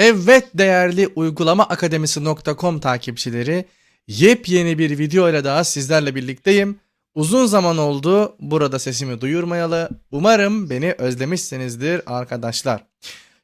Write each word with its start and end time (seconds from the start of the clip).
Evet 0.00 0.48
değerli 0.54 1.08
uygulama 1.14 1.64
akademisi.com 1.64 2.80
takipçileri 2.80 3.64
yepyeni 4.08 4.78
bir 4.78 4.98
video 4.98 5.30
ile 5.30 5.44
daha 5.44 5.64
sizlerle 5.64 6.14
birlikteyim. 6.14 6.80
Uzun 7.14 7.46
zaman 7.46 7.78
oldu 7.78 8.36
burada 8.38 8.78
sesimi 8.78 9.20
duyurmayalı. 9.20 9.88
Umarım 10.10 10.70
beni 10.70 10.92
özlemişsinizdir 10.92 12.02
arkadaşlar. 12.06 12.86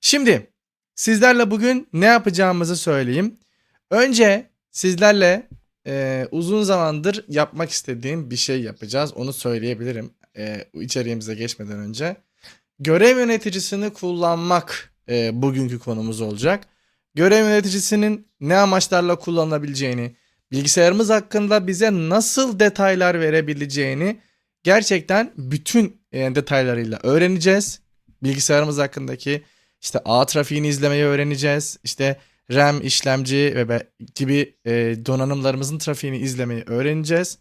Şimdi 0.00 0.50
sizlerle 0.94 1.50
bugün 1.50 1.88
ne 1.92 2.06
yapacağımızı 2.06 2.76
söyleyeyim. 2.76 3.36
Önce 3.90 4.50
sizlerle 4.70 5.48
e, 5.86 6.26
uzun 6.30 6.62
zamandır 6.62 7.24
yapmak 7.28 7.70
istediğim 7.70 8.30
bir 8.30 8.36
şey 8.36 8.60
yapacağız. 8.62 9.12
Onu 9.14 9.32
söyleyebilirim 9.32 10.10
e, 10.36 10.64
içeriğimize 10.74 11.34
geçmeden 11.34 11.78
önce. 11.78 12.16
Görev 12.78 13.18
yöneticisini 13.18 13.92
kullanmak 13.92 14.95
e, 15.08 15.42
bugünkü 15.42 15.78
konumuz 15.78 16.20
olacak. 16.20 16.64
Görev 17.14 17.44
yöneticisinin 17.44 18.28
ne 18.40 18.56
amaçlarla 18.56 19.16
kullanılabileceğini, 19.16 20.16
bilgisayarımız 20.52 21.10
hakkında 21.10 21.66
bize 21.66 21.92
nasıl 21.92 22.60
detaylar 22.60 23.20
verebileceğini 23.20 24.20
gerçekten 24.62 25.32
bütün 25.36 26.00
e, 26.12 26.34
detaylarıyla 26.34 26.98
öğreneceğiz. 27.02 27.80
Bilgisayarımız 28.22 28.78
hakkındaki 28.78 29.42
işte 29.82 30.00
ağ 30.04 30.26
trafiğini 30.26 30.68
izlemeyi 30.68 31.04
öğreneceğiz. 31.04 31.78
İşte 31.84 32.16
RAM, 32.52 32.82
işlemci 32.82 33.52
ve 33.56 33.86
gibi 34.14 34.54
e, 34.64 34.72
donanımlarımızın 35.06 35.78
trafiğini 35.78 36.18
izlemeyi 36.18 36.62
öğreneceğiz. 36.66 37.38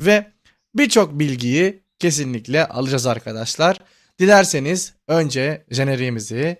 Ve 0.00 0.32
birçok 0.74 1.18
bilgiyi 1.18 1.82
kesinlikle 1.98 2.68
alacağız 2.68 3.06
arkadaşlar. 3.06 3.78
Dilerseniz 4.18 4.94
önce 5.08 5.64
jeneriğimizi 5.70 6.56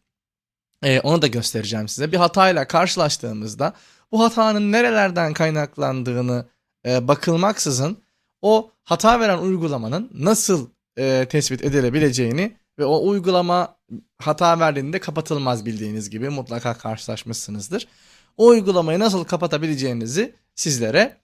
e, 0.83 1.01
onu 1.01 1.23
da 1.23 1.27
göstereceğim 1.27 1.89
size 1.89 2.13
bir 2.13 2.17
hatayla 2.17 2.69
karşılaştığımızda 2.69 3.73
bu 4.13 4.23
hatanın 4.23 4.73
nerelerden 4.73 5.33
kaynaklandığını 5.33 6.47
e, 6.87 7.09
bakılmaksızın 7.09 7.99
o 8.43 8.71
hata 8.85 9.21
veren 9.21 9.39
uygulamanın 9.39 10.11
nasıl 10.15 10.69
e, 10.99 11.27
tespit 11.31 11.65
edilebileceğini 11.65 12.57
ve 12.79 12.85
o 12.85 13.09
uygulama 13.09 13.77
hata 14.19 14.61
verdiğinde 14.61 14.99
kapatılmaz 14.99 15.67
bildiğiniz 15.67 16.11
gibi 16.11 16.29
mutlaka 16.29 16.75
karşılaşmışsınızdır. 16.75 17.89
O 18.37 18.47
uygulamayı 18.47 18.99
nasıl 18.99 19.25
kapatabileceğinizi 19.25 20.35
sizlere 20.55 21.17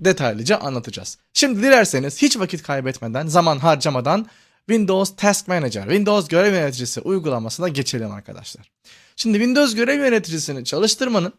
detaylıca 0.00 0.58
anlatacağız. 0.58 1.18
Şimdi 1.32 1.62
dilerseniz 1.62 2.22
hiç 2.22 2.38
vakit 2.38 2.62
kaybetmeden, 2.62 3.26
zaman 3.26 3.58
harcamadan 3.58 4.26
Windows 4.58 5.16
Task 5.16 5.48
Manager, 5.48 5.82
Windows 5.82 6.28
Görev 6.28 6.54
Yöneticisi 6.54 7.00
uygulamasına 7.00 7.68
geçelim 7.68 8.12
arkadaşlar. 8.12 8.70
Şimdi 9.16 9.38
Windows 9.38 9.74
Görev 9.74 9.98
Yöneticisini 9.98 10.64
çalıştırmanın 10.64 11.32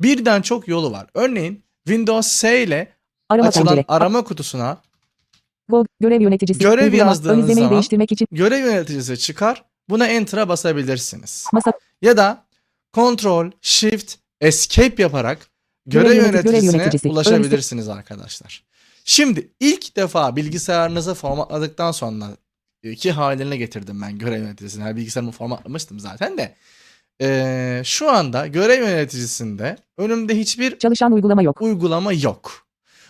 birden 0.00 0.42
çok 0.42 0.68
yolu 0.68 0.92
var. 0.92 1.06
Örneğin 1.14 1.64
Windows 1.86 2.28
S 2.28 2.62
ile 2.62 2.97
Arama 3.28 3.48
açılan 3.48 3.66
pencere. 3.66 3.84
arama 3.88 4.24
kutusuna 4.24 4.78
Go, 5.68 5.84
görev 6.00 6.20
yöneticisi. 6.20 6.60
Görev 6.60 6.84
Uygulama, 6.84 7.10
yazdığınız 7.10 7.50
ön 7.50 7.54
zaman- 7.54 7.70
değiştirmek 7.70 8.12
için 8.12 8.26
görev 8.32 8.64
yöneticisi 8.64 9.18
çıkar. 9.18 9.64
Buna 9.88 10.06
Enter'a 10.06 10.48
basabilirsiniz. 10.48 11.44
masa 11.52 11.72
Ya 12.02 12.16
da 12.16 12.44
Ctrl, 12.96 13.50
Shift, 13.62 14.14
Escape 14.40 15.02
yaparak 15.02 15.38
görev, 15.86 16.04
Görev 16.12 16.22
yönetici- 16.24 16.42
görev 16.42 16.62
yöneticisine 16.62 16.76
yöneticisi. 16.82 17.08
ulaşabilirsiniz 17.08 17.88
arkadaşlar. 17.88 18.64
Şimdi 19.04 19.48
ilk 19.60 19.96
defa 19.96 20.36
bilgisayarınızı 20.36 21.14
formatladıktan 21.14 21.92
sonra 21.92 22.24
iki 22.82 23.12
haline 23.12 23.56
getirdim 23.56 24.02
ben 24.02 24.18
görev 24.18 24.42
yöneticisini. 24.42 24.82
Yani 24.84 24.96
bilgisayarımı 24.96 25.32
formatlamıştım 25.32 26.00
zaten 26.00 26.38
de. 26.38 26.54
Ee, 27.22 27.82
şu 27.84 28.10
anda 28.10 28.46
görev 28.46 28.82
yöneticisinde 28.88 29.76
önümde 29.98 30.38
hiçbir 30.38 30.78
çalışan 30.78 31.12
uygulama 31.12 31.42
yok. 31.42 31.62
uygulama 31.62 32.12
yok. 32.12 32.66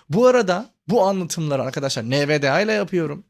Bu 0.09 0.27
arada 0.27 0.71
bu 0.89 1.07
anlatımları 1.07 1.63
arkadaşlar 1.63 2.05
NVDA 2.05 2.61
ile 2.61 2.73
yapıyorum. 2.73 3.25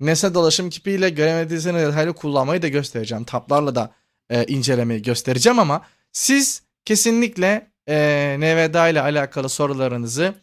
Nesne 0.00 0.34
dolaşım 0.34 0.70
kipiyle 0.70 1.08
yöneticisini 1.08 1.78
detaylı 1.78 2.12
kullanmayı 2.12 2.62
da 2.62 2.68
göstereceğim. 2.68 3.24
Tablarla 3.24 3.74
da 3.74 3.90
e, 4.30 4.44
incelemeyi 4.44 5.02
göstereceğim 5.02 5.58
ama 5.58 5.82
siz 6.12 6.62
kesinlikle 6.84 7.70
e, 7.88 8.36
NVDA 8.38 8.88
ile 8.88 9.00
alakalı 9.00 9.48
sorularınızı 9.48 10.34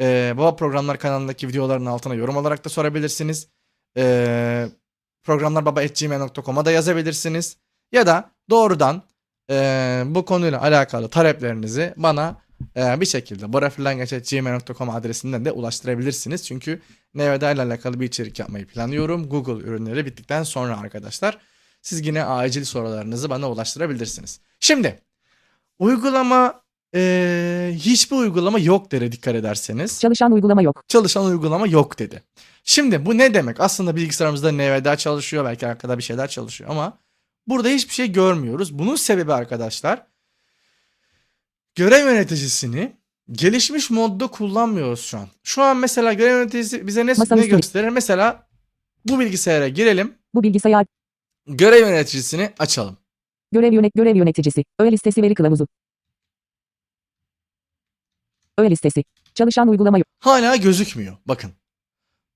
e, 0.00 0.34
Baba 0.36 0.56
Programlar 0.56 0.98
kanalındaki 0.98 1.48
videoların 1.48 1.86
altına 1.86 2.14
yorum 2.14 2.36
olarak 2.36 2.64
da 2.64 2.68
sorabilirsiniz. 2.68 3.48
E, 3.96 4.68
programlarbaba.gmail.com'a 5.24 6.64
da 6.64 6.70
yazabilirsiniz. 6.70 7.56
Ya 7.92 8.06
da 8.06 8.30
doğrudan 8.50 9.02
e, 9.50 10.02
bu 10.06 10.24
konuyla 10.24 10.62
alakalı 10.62 11.08
taleplerinizi 11.08 11.94
bana 11.96 12.45
e, 12.76 13.00
bir 13.00 13.06
şekilde 13.06 13.52
borafirlengeç.gmail.com 13.52 14.90
adresinden 14.90 15.44
de 15.44 15.52
ulaştırabilirsiniz. 15.52 16.46
Çünkü 16.46 16.80
NVDA 17.14 17.50
ile 17.50 17.62
alakalı 17.62 18.00
bir 18.00 18.06
içerik 18.06 18.38
yapmayı 18.38 18.66
planlıyorum. 18.66 19.28
Google 19.28 19.68
ürünleri 19.68 20.06
bittikten 20.06 20.42
sonra 20.42 20.80
arkadaşlar. 20.80 21.38
Siz 21.82 22.06
yine 22.06 22.24
acil 22.24 22.64
sorularınızı 22.64 23.30
bana 23.30 23.50
ulaştırabilirsiniz. 23.50 24.40
Şimdi 24.60 25.00
uygulama 25.78 26.62
e, 26.94 27.72
hiçbir 27.74 28.16
uygulama 28.16 28.58
yok 28.58 28.90
dedi 28.92 29.12
dikkat 29.12 29.34
ederseniz. 29.34 30.00
Çalışan 30.00 30.32
uygulama 30.32 30.62
yok. 30.62 30.84
Çalışan 30.88 31.24
uygulama 31.24 31.66
yok 31.66 31.98
dedi. 31.98 32.22
Şimdi 32.64 33.06
bu 33.06 33.18
ne 33.18 33.34
demek? 33.34 33.60
Aslında 33.60 33.96
bilgisayarımızda 33.96 34.52
NVDA 34.52 34.96
çalışıyor 34.96 35.44
belki 35.44 35.66
arkada 35.66 35.98
bir 35.98 36.02
şeyler 36.02 36.28
çalışıyor 36.28 36.70
ama 36.70 36.98
burada 37.46 37.68
hiçbir 37.68 37.94
şey 37.94 38.12
görmüyoruz. 38.12 38.78
Bunun 38.78 38.96
sebebi 38.96 39.32
arkadaşlar 39.32 40.06
görev 41.76 42.04
yöneticisini 42.06 42.96
gelişmiş 43.32 43.90
modda 43.90 44.26
kullanmıyoruz 44.26 45.00
şu 45.00 45.18
an. 45.18 45.28
Şu 45.42 45.62
an 45.62 45.76
mesela 45.76 46.12
görev 46.12 46.38
yöneticisi 46.38 46.86
bize 46.86 47.06
ne, 47.06 47.12
Masanın 47.12 47.42
ne 47.42 47.46
gösterir? 47.46 47.88
Mesela 47.88 48.48
bu 49.04 49.20
bilgisayara 49.20 49.68
girelim. 49.68 50.14
Bu 50.34 50.42
bilgisayar 50.42 50.86
Görev 51.48 51.80
yöneticisini 51.80 52.52
açalım. 52.58 52.96
Görev 53.52 53.72
yönet 53.72 53.94
görev 53.94 54.16
yöneticisi. 54.16 54.64
Öğe 54.78 54.92
listesi 54.92 55.22
veri 55.22 55.34
kılavuzu. 55.34 55.68
Öğe 58.58 58.70
listesi. 58.70 59.04
Çalışan 59.34 59.68
uygulama 59.68 59.98
yok. 59.98 60.06
Hala 60.20 60.56
gözükmüyor. 60.56 61.16
Bakın. 61.26 61.52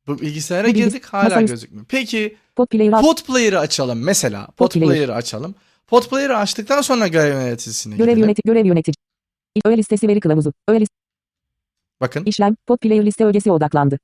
Bu 0.07 0.19
bilgisayara 0.21 0.69
Bu 0.69 0.73
girdik 0.73 1.05
hala 1.05 1.25
masaüstü- 1.35 1.47
gözükmüyor. 1.47 1.87
Peki 1.89 2.37
Pod 2.57 2.67
player 2.67 2.93
alt. 2.93 3.03
Pod 3.05 3.27
Player'ı 3.27 3.59
açalım 3.59 4.03
mesela. 4.05 4.47
Pod 4.47 4.57
Pod 4.57 4.71
Player. 4.73 4.89
Player'ı 4.89 5.15
açalım. 5.15 5.55
Pod 5.87 6.09
Player'ı 6.09 6.37
açtıktan 6.37 6.81
sonra 6.81 7.09
görev 7.09 7.33
yöneticisine 7.33 7.97
Görev 7.97 8.07
gidelim. 8.11 8.23
yöneti 8.25 8.43
görev 8.45 8.67
yönetici. 8.67 8.95
Öğe 9.65 9.77
listesi 9.79 10.09
veri 10.09 10.21
kılavuzu. 10.21 10.53
Öğe 10.69 10.81
list 10.81 10.93
Bakın. 12.01 12.25
işlem. 12.25 12.57
Pod 12.67 12.79
player 12.79 13.07
liste 13.07 13.25
ögesi 13.25 13.53
odaklandı. 13.53 13.99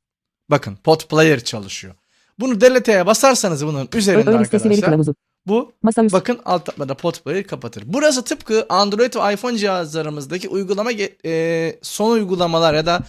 Bakın 0.50 0.76
Pod 0.84 1.00
Player 1.00 1.40
çalışıyor. 1.40 1.94
Bunu 2.40 2.60
delete'ye 2.60 3.06
basarsanız 3.06 3.66
bunun 3.66 3.88
üzerinde 3.94 4.30
öğe 4.30 4.38
listesi 4.38 4.64
veri 4.64 4.74
arkadaşlar 4.74 4.90
kılavuzu. 4.90 5.14
bu 5.46 5.72
Masaüstü. 5.82 6.16
bakın 6.18 6.40
alt 6.44 6.66
tablarda 6.66 6.94
Pod 6.96 7.14
Player 7.14 7.46
kapatır. 7.46 7.84
Burası 7.86 8.24
tıpkı 8.24 8.66
Android 8.68 9.14
ve 9.14 9.34
iPhone 9.34 9.58
cihazlarımızdaki 9.58 10.48
uygulama 10.48 10.90
e, 11.24 11.78
son 11.82 12.10
uygulamalar 12.12 12.74
ya 12.74 12.86
da 12.86 13.02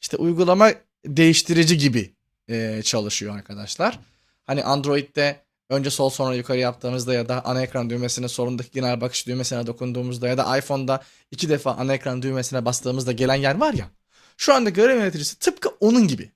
işte 0.00 0.16
uygulama 0.16 0.70
değiştirici 1.06 1.78
gibi 1.78 2.12
e, 2.48 2.80
çalışıyor 2.82 3.36
arkadaşlar. 3.36 3.98
Hani 4.44 4.64
Android'de 4.64 5.36
önce 5.72 5.90
sol 5.90 6.10
sonra 6.10 6.34
yukarı 6.34 6.58
yaptığımızda 6.58 7.14
ya 7.14 7.28
da 7.28 7.44
ana 7.44 7.62
ekran 7.62 7.90
düğmesine 7.90 8.28
solundaki 8.28 8.70
genel 8.70 9.00
bakış 9.00 9.26
düğmesine 9.26 9.66
dokunduğumuzda 9.66 10.28
ya 10.28 10.38
da 10.38 10.58
iPhone'da 10.58 11.02
iki 11.30 11.48
defa 11.48 11.74
ana 11.74 11.94
ekran 11.94 12.22
düğmesine 12.22 12.64
bastığımızda 12.64 13.12
gelen 13.12 13.34
yer 13.34 13.54
var 13.54 13.74
ya. 13.74 13.90
Şu 14.36 14.54
anda 14.54 14.70
görev 14.70 14.96
yöneticisi 14.96 15.38
tıpkı 15.38 15.68
onun 15.68 16.08
gibi. 16.08 16.32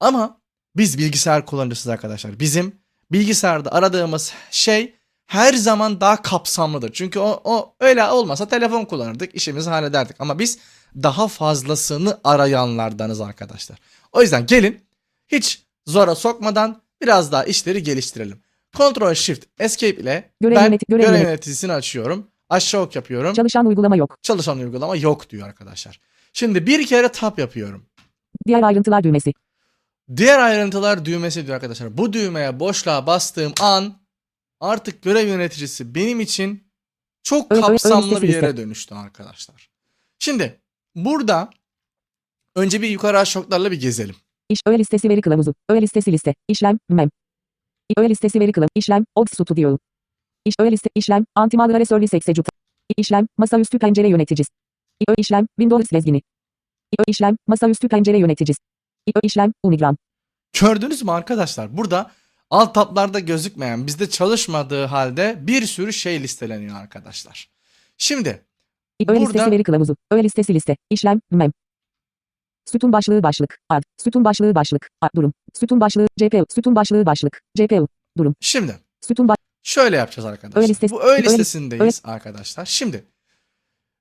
Ama 0.00 0.40
biz 0.76 0.98
bilgisayar 0.98 1.46
kullanıcısız 1.46 1.88
arkadaşlar. 1.88 2.40
Bizim 2.40 2.76
bilgisayarda 3.12 3.72
aradığımız 3.72 4.32
şey 4.50 4.94
her 5.26 5.54
zaman 5.54 6.00
daha 6.00 6.22
kapsamlıdır. 6.22 6.92
Çünkü 6.92 7.18
o, 7.18 7.40
o 7.44 7.74
öyle 7.80 8.04
olmasa 8.04 8.48
telefon 8.48 8.84
kullanırdık, 8.84 9.34
işimizi 9.34 9.70
hallederdik. 9.70 10.16
Ama 10.18 10.38
biz 10.38 10.58
daha 10.96 11.28
fazlasını 11.28 12.20
arayanlardanız 12.24 13.20
arkadaşlar. 13.20 13.78
O 14.12 14.22
yüzden 14.22 14.46
gelin 14.46 14.80
hiç 15.28 15.62
zora 15.86 16.14
sokmadan 16.14 16.82
biraz 17.02 17.32
daha 17.32 17.44
işleri 17.44 17.82
geliştirelim. 17.82 18.42
Ctrl 18.72 19.14
Shift 19.14 19.46
Escape 19.58 20.02
ile 20.02 20.30
Görev 20.40 20.56
ben 20.56 20.70
yöneti- 20.72 20.84
görev 20.88 21.02
görev 21.02 21.14
yöneti- 21.14 21.24
yöneticisini 21.24 21.72
açıyorum. 21.72 22.26
Aşağı 22.48 22.82
ok 22.82 22.96
yapıyorum. 22.96 23.34
Çalışan 23.34 23.66
uygulama 23.66 23.96
yok. 23.96 24.18
Çalışan 24.22 24.58
uygulama 24.58 24.96
yok 24.96 25.30
diyor 25.30 25.48
arkadaşlar. 25.48 26.00
Şimdi 26.32 26.66
bir 26.66 26.86
kere 26.86 27.08
tab 27.08 27.38
yapıyorum. 27.38 27.86
Diğer 28.46 28.62
ayrıntılar 28.62 29.04
düğmesi. 29.04 29.32
Diğer 30.16 30.38
ayrıntılar 30.38 31.04
düğmesi 31.04 31.46
diyor 31.46 31.54
arkadaşlar. 31.54 31.98
Bu 31.98 32.12
düğmeye 32.12 32.60
boşluğa 32.60 33.06
bastığım 33.06 33.52
an 33.60 33.94
artık 34.60 35.02
görev 35.02 35.28
yöneticisi 35.28 35.94
benim 35.94 36.20
için 36.20 36.64
çok 37.22 37.52
Ö- 37.52 37.60
kapsamlı 37.60 38.22
bir 38.22 38.28
yere 38.28 38.56
dönüştü 38.56 38.94
arkadaşlar. 38.94 39.70
Şimdi 40.18 40.60
burada 40.94 41.50
önce 42.56 42.82
bir 42.82 42.88
yukarı 42.88 43.18
aşağı 43.18 43.42
oklarla 43.42 43.70
bir 43.70 43.80
gezelim. 43.80 44.16
İş 44.48 44.60
öğe 44.66 44.78
listesi 44.78 45.08
veri 45.08 45.20
kılavuzu. 45.20 45.54
Öğe 45.68 45.82
listesi 45.82 46.12
liste. 46.12 46.34
İşlem. 46.48 46.78
Mem. 46.88 47.10
Öğe 47.96 48.08
listesi 48.10 48.40
veri 48.40 48.52
kılavuzu. 48.52 48.70
İşlem. 48.74 49.04
Ops 49.14 49.32
Studio. 49.32 49.78
İş 50.44 50.54
öğe 50.60 50.70
liste. 50.72 50.90
İşlem. 50.94 51.24
Antimalware 51.34 51.84
Service 51.84 52.16
Execute. 52.16 52.50
İşlem. 52.96 53.26
Masaüstü 53.38 53.78
pencere 53.78 54.08
yöneticisi. 54.08 54.50
Öğe 55.08 55.14
işlem. 55.18 55.46
Windows 55.58 55.92
lezgini. 55.92 56.22
Öğe 56.98 57.04
işlem. 57.06 57.36
Masaüstü 57.46 57.88
pencere 57.88 58.18
yöneticisi. 58.18 58.60
Öğe 59.14 59.20
işlem. 59.22 59.52
Unigran. 59.62 59.96
Gördünüz 60.60 61.02
mü 61.02 61.10
arkadaşlar? 61.10 61.76
Burada 61.76 62.10
alt 62.50 62.74
tablarda 62.74 63.20
gözükmeyen 63.20 63.86
bizde 63.86 64.08
çalışmadığı 64.10 64.84
halde 64.84 65.38
bir 65.40 65.66
sürü 65.66 65.92
şey 65.92 66.22
listeleniyor 66.22 66.76
arkadaşlar. 66.76 67.50
Şimdi 67.98 68.28
Öğe 68.28 69.08
Burada- 69.08 69.20
listesi 69.20 69.50
veri 69.50 69.62
kılavuzu. 69.62 69.96
Öğe 70.10 70.24
listesi 70.24 70.54
liste. 70.54 70.76
İşlem. 70.90 71.20
Mem. 71.30 71.52
Sütun 72.72 72.92
başlığı 72.92 73.22
başlık. 73.22 73.58
Ad. 73.68 73.82
Sütun 73.98 74.24
başlığı 74.24 74.54
başlık. 74.54 74.88
Ad. 75.00 75.08
Durum. 75.16 75.32
Sütun 75.54 75.80
başlığı. 75.80 76.06
CPU. 76.18 76.44
Sütun 76.54 76.76
başlığı 76.76 77.06
başlık. 77.06 77.40
CPU. 77.56 77.86
şimdi 78.40 78.78
Sütun 79.00 79.28
baş. 79.28 79.36
Şöyle 79.62 79.96
yapacağız 79.96 80.26
arkadaşlar. 80.26 80.60
Öğe 80.62 80.68
listesi- 80.68 80.90
Bu 80.90 81.02
öğe 81.02 81.18
öğe- 81.20 81.22
listesindeyiz 81.22 82.00
arkadaşlar. 82.04 82.64
Şimdi 82.66 83.04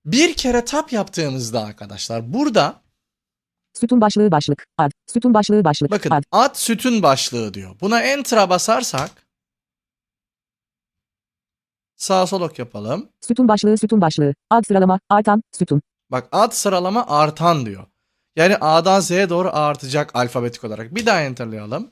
bir 0.05 0.33
kere 0.33 0.65
tap 0.65 0.93
yaptığımızda 0.93 1.61
arkadaşlar 1.63 2.33
burada 2.33 2.81
Sütun 3.73 4.01
başlığı 4.01 4.31
başlık. 4.31 4.65
Ad. 4.77 4.91
Sütun 5.07 5.33
başlığı 5.33 5.63
başlık. 5.63 5.91
bakın 5.91 6.09
Ad. 6.11 6.23
at 6.31 6.57
sütun 6.59 7.03
başlığı 7.03 7.53
diyor. 7.53 7.75
Buna 7.81 8.01
enter'a 8.01 8.49
basarsak 8.49 9.11
sağ 11.95 12.27
sol 12.27 12.41
ok 12.41 12.59
yapalım. 12.59 13.09
Sütun 13.21 13.47
başlığı 13.47 13.77
sütun 13.77 14.01
başlığı. 14.01 14.33
Ad 14.49 14.63
sıralama. 14.67 14.99
Artan. 15.09 15.43
Sütun. 15.51 15.81
Bak 16.11 16.27
ad 16.31 16.51
sıralama 16.51 17.05
artan 17.07 17.65
diyor. 17.65 17.85
Yani 18.39 18.55
A'dan 18.61 18.99
Z'ye 18.99 19.29
doğru 19.29 19.49
artacak 19.53 20.11
alfabetik 20.15 20.63
olarak. 20.63 20.95
Bir 20.95 21.05
daha 21.05 21.21
enter'layalım. 21.21 21.91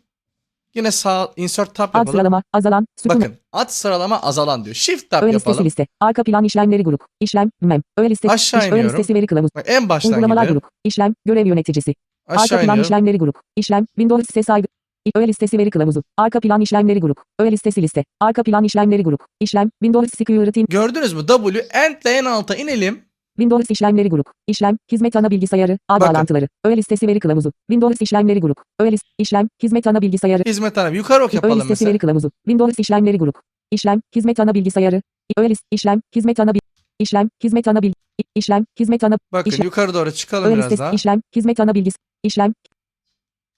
Yine 0.76 0.92
sağ 0.92 1.32
insert 1.36 1.76
tab 1.76 1.84
Ad 1.84 1.88
yapalım. 1.98 2.12
sıralama. 2.12 2.44
Azalan. 2.54 2.88
Sütun. 2.96 3.22
Bakın 3.22 3.36
ad 3.52 3.70
sıralama 3.70 4.22
azalan 4.22 4.66
diyor. 4.66 4.76
Shift 4.76 5.10
tab 5.10 5.24
Öğe 5.24 5.34
listesi 5.34 5.50
yapalım. 5.50 5.66
liste. 5.66 5.88
Arka 6.00 6.24
plan 6.24 6.44
işlemleri 6.44 6.84
grup. 6.84 7.02
İşlem. 7.20 7.50
Mem. 7.62 7.82
Öğe 7.98 8.10
listesi. 8.10 8.34
Aşağı 8.34 8.60
iş, 8.60 8.66
öğe 8.66 8.70
iniyorum. 8.70 8.90
listesi 8.90 9.16
veri 9.16 9.26
kılavuz. 9.28 9.50
Bak, 9.56 9.66
en 9.68 9.90
baştan 9.90 10.12
Uygulamalar 10.12 10.44
gidelim. 10.44 10.60
grup. 10.60 10.72
İşlem. 10.84 11.14
Görev 11.26 11.46
yöneticisi. 11.46 11.96
Aşağı 12.28 12.44
Arka 12.44 12.56
plan 12.56 12.64
iniyorum. 12.64 12.82
işlemleri 12.82 13.18
grup. 13.18 13.36
İşlem. 13.56 13.86
Windows 13.86 14.26
ses 14.34 14.46
saygı. 14.46 14.68
Öğe 15.16 15.28
listesi 15.28 15.58
veri 15.58 15.70
kılavuzu. 15.70 16.04
Arka 16.18 16.40
plan 16.40 16.62
işlemleri 16.62 17.00
grup. 17.00 17.18
Öğe 17.40 17.52
listesi 17.52 17.82
liste. 17.82 18.06
Arka 18.20 18.44
plan 18.44 18.64
işlemleri 18.64 19.04
grup. 19.04 19.22
İşlem. 19.40 19.70
Windows 19.84 20.18
Security. 20.18 20.62
Gördünüz 20.70 21.14
mü? 21.14 21.26
W 21.28 21.60
endle 21.60 22.10
en 22.10 22.26
alta 22.26 22.56
inelim. 22.56 23.07
Windows 23.38 23.72
işlemleri 23.72 24.10
grup. 24.10 24.32
İşlem. 24.48 24.78
Hizmet 24.92 25.16
ana 25.16 25.32
bilgisayarı. 25.32 25.78
A 25.90 26.00
Bakın. 26.00 26.14
bağlantıları. 26.14 26.48
Öğe 26.66 26.78
listesi 26.78 27.08
veri 27.08 27.20
kılavuzu. 27.20 27.52
Windows 27.70 28.02
işlemleri 28.02 28.40
grup. 28.40 28.58
Öğe 28.80 28.92
list. 28.92 29.04
İşlem. 29.18 29.48
Hizmet 29.64 29.88
ana 29.88 30.02
bilgisayarı. 30.02 30.44
Hizmet 30.46 30.76
tarafa 30.76 30.96
yukarı 30.96 31.24
ok 31.24 31.34
Öğe 31.34 31.36
yapalım 31.38 31.56
listesi 31.56 31.70
mesela. 31.72 31.90
veri 31.90 31.98
kılavuzu. 31.98 32.32
Windows 32.46 32.80
işlemleri 32.80 33.18
grup. 33.18 33.36
İşlem. 33.72 34.02
Hizmet 34.16 34.40
ana 34.40 34.54
bilgisayarı. 34.54 35.02
Öğe 35.38 35.50
list. 35.50 35.62
İşlem. 35.72 36.02
Hizmet 36.16 36.40
ana 36.40 36.54
bil. 36.54 36.60
İşlem. 37.00 37.30
Hizmet 37.44 37.68
ana 37.68 37.82
bil. 37.82 37.94
İşlem. 38.36 38.66
Hizmet 38.80 39.04
ana 39.04 39.18
Bakın 39.34 39.52
İşlem- 39.52 39.64
yukarı 39.66 39.94
doğru 39.94 40.12
çıkalım 40.12 40.46
Öğe 40.50 40.54
biraz 40.54 40.66
listesi, 40.66 40.80
daha. 40.80 40.92
işlem, 40.92 41.22
hizmet 41.36 41.60
ana 41.60 41.74
bilgisi, 41.74 41.98
işlem, 42.24 42.54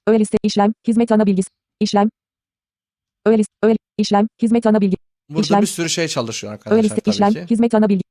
öğe 0.07 0.19
liste, 0.19 0.37
işlem, 0.43 0.73
hizmet 0.87 1.11
ana 1.11 1.25
bilgisi, 1.25 1.49
işlem, 1.79 2.09
öğe 3.25 3.37
liste, 3.37 3.53
öğe, 3.63 3.75
işlem, 3.97 4.27
hizmet 4.41 4.65
ana 4.65 4.81
bilgi, 4.81 4.95
Burada 5.29 5.41
işlem- 5.41 5.61
bir 5.61 5.67
sürü 5.67 5.89
şey 5.89 6.07
çalışıyor 6.07 6.51
öğe 6.51 6.55
arkadaşlar 6.55 6.83
liste, 6.83 7.01
tabii 7.01 7.13
işlem, 7.13 7.33
ki. 7.33 7.45
hizmet 7.49 7.73
ana 7.75 7.89
bilgi, 7.89 8.03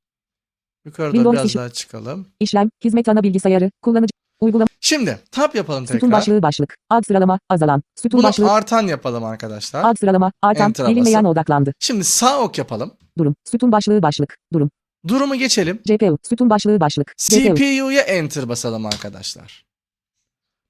Yukarı 0.89 1.07
doğru 1.07 1.13
Windows 1.13 1.33
biraz 1.33 1.45
işi- 1.45 1.57
daha 1.57 1.69
çıkalım. 1.69 2.27
işlem, 2.39 2.69
hizmet 2.83 3.09
ana 3.09 3.23
bilgisayarı, 3.23 3.71
kullanıcı, 3.81 4.11
uygulama, 4.39 4.67
Şimdi 4.81 5.19
tab 5.31 5.55
yapalım 5.55 5.87
sütun 5.87 5.99
tekrar. 5.99 6.11
başlığı 6.11 6.41
başlık, 6.41 6.75
ad 6.89 7.03
sıralama, 7.07 7.39
azalan, 7.49 7.83
sütun 8.01 8.17
Bunu 8.17 8.27
başlığı, 8.27 8.51
artan 8.51 8.87
yapalım 8.87 9.23
arkadaşlar. 9.23 9.83
ad 9.83 9.95
sıralama, 9.99 10.31
artan, 10.41 10.73
bilinmeyen 10.87 11.23
odaklandı, 11.23 11.73
Şimdi 11.79 12.03
sağ 12.03 12.39
ok 12.41 12.57
yapalım. 12.57 12.91
durum, 13.17 13.35
sütun 13.51 13.71
başlığı 13.71 14.01
başlık, 14.03 14.37
durum, 14.53 14.69
Durumu 15.07 15.35
geçelim. 15.35 15.79
CPU, 15.87 16.17
sütun 16.29 16.49
başlığı 16.49 16.79
başlık, 16.79 17.13
CPU, 17.17 17.55
CPU'ya 17.55 18.01
enter 18.01 18.49
basalım 18.49 18.85
arkadaşlar. 18.85 19.65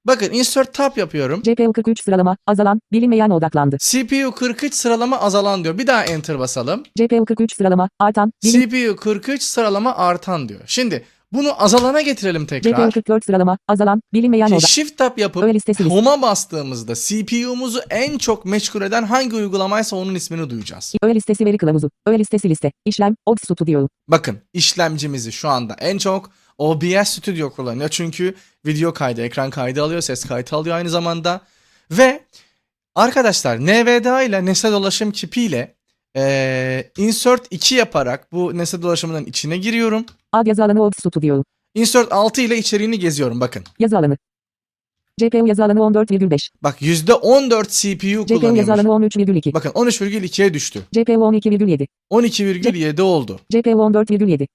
Bakın 0.09 0.29
insert 0.33 0.73
tab 0.73 0.97
yapıyorum. 0.97 1.41
CPU 1.41 1.73
43 1.73 2.03
sıralama, 2.03 2.37
azalan, 2.47 2.81
bilinmeyen 2.91 3.29
odaklandı, 3.29 3.77
CPU 3.77 4.31
43 4.31 4.73
sıralama 4.73 5.19
azalan 5.19 5.63
diyor. 5.63 5.77
Bir 5.77 5.87
daha 5.87 6.03
enter 6.03 6.39
basalım. 6.39 6.83
CPU 6.95 7.25
43 7.25 7.55
sıralama, 7.55 7.89
artan, 7.99 8.33
bilin, 8.43 8.69
CPU 8.69 8.95
43 8.95 9.43
sıralama 9.43 9.95
artan 9.95 10.49
diyor. 10.49 10.61
Şimdi 10.65 11.05
bunu 11.33 11.63
azalana 11.63 12.01
getirelim 12.01 12.45
tekrar. 12.45 12.71
CPU 12.71 12.91
44 12.91 13.25
sıralama, 13.25 13.57
azalan, 13.67 14.01
bilinmeyen 14.13 14.51
odak, 14.51 14.69
shift 14.69 14.97
tab 14.97 15.17
yapıp 15.17 15.43
home'a 15.89 16.21
bastığımızda 16.21 16.93
CPU'muzu 16.95 17.81
en 17.89 18.17
çok 18.17 18.45
meşgul 18.45 18.81
eden 18.81 19.03
hangi 19.03 19.35
uygulamaysa 19.35 19.95
onun 19.95 20.15
ismini 20.15 20.49
duyacağız. 20.49 20.95
öğe 21.03 21.15
listesi 21.15 21.45
veri 21.45 21.57
kılavuzu, 21.57 21.89
öğe 22.07 22.19
listesi 22.19 22.49
liste, 22.49 22.71
işlem, 22.85 23.15
Ops 23.25 23.43
Studio, 23.43 23.87
Bakın 24.07 24.37
işlemcimizi 24.53 25.31
şu 25.31 25.49
anda 25.49 25.75
en 25.79 25.97
çok 25.97 26.29
OBS 26.63 27.09
Studio 27.09 27.49
kullanıyor. 27.49 27.89
Çünkü 27.89 28.35
video 28.65 28.93
kaydı, 28.93 29.21
ekran 29.21 29.49
kaydı 29.49 29.83
alıyor, 29.83 30.01
ses 30.01 30.25
kaydı 30.25 30.55
alıyor 30.55 30.75
aynı 30.75 30.89
zamanda. 30.89 31.41
Ve 31.91 32.23
arkadaşlar 32.95 33.59
NVDA 33.59 34.21
ile 34.23 34.45
nesne 34.45 34.71
dolaşım 34.71 35.11
kipi 35.11 35.41
ile 35.41 35.75
eee, 36.15 36.91
insert 36.97 37.47
2 37.51 37.75
yaparak 37.75 38.31
bu 38.31 38.57
nesne 38.57 38.81
dolaşımının 38.81 39.25
içine 39.25 39.57
giriyorum. 39.57 40.05
ad 40.31 40.47
yazı 40.47 40.63
alanı 40.63 40.83
Ops 40.83 40.99
Studio, 40.99 41.43
Insert 41.75 42.11
6 42.11 42.41
ile 42.41 42.57
içeriğini 42.57 42.99
geziyorum 42.99 43.41
bakın. 43.41 43.63
yazı 43.79 43.97
alanı, 43.97 44.17
GPU 45.19 45.47
yazı 45.47 45.63
alanı 45.63 45.79
14,5, 45.79 46.49
Bak 46.63 46.81
%14 46.81 47.69
CPU 47.81 48.07
yazı 48.07 48.25
kullanıyormuş. 48.27 48.69
alanı 48.69 48.87
13,2, 48.87 49.53
Bakın 49.53 49.69
13,2'ye 49.69 50.53
düştü. 50.53 50.81
GPU 50.93 51.11
12,7, 51.13 51.87
12,7 52.11 53.01
oldu. 53.01 53.39
GPU 53.49 53.69
14,7, 53.69 54.47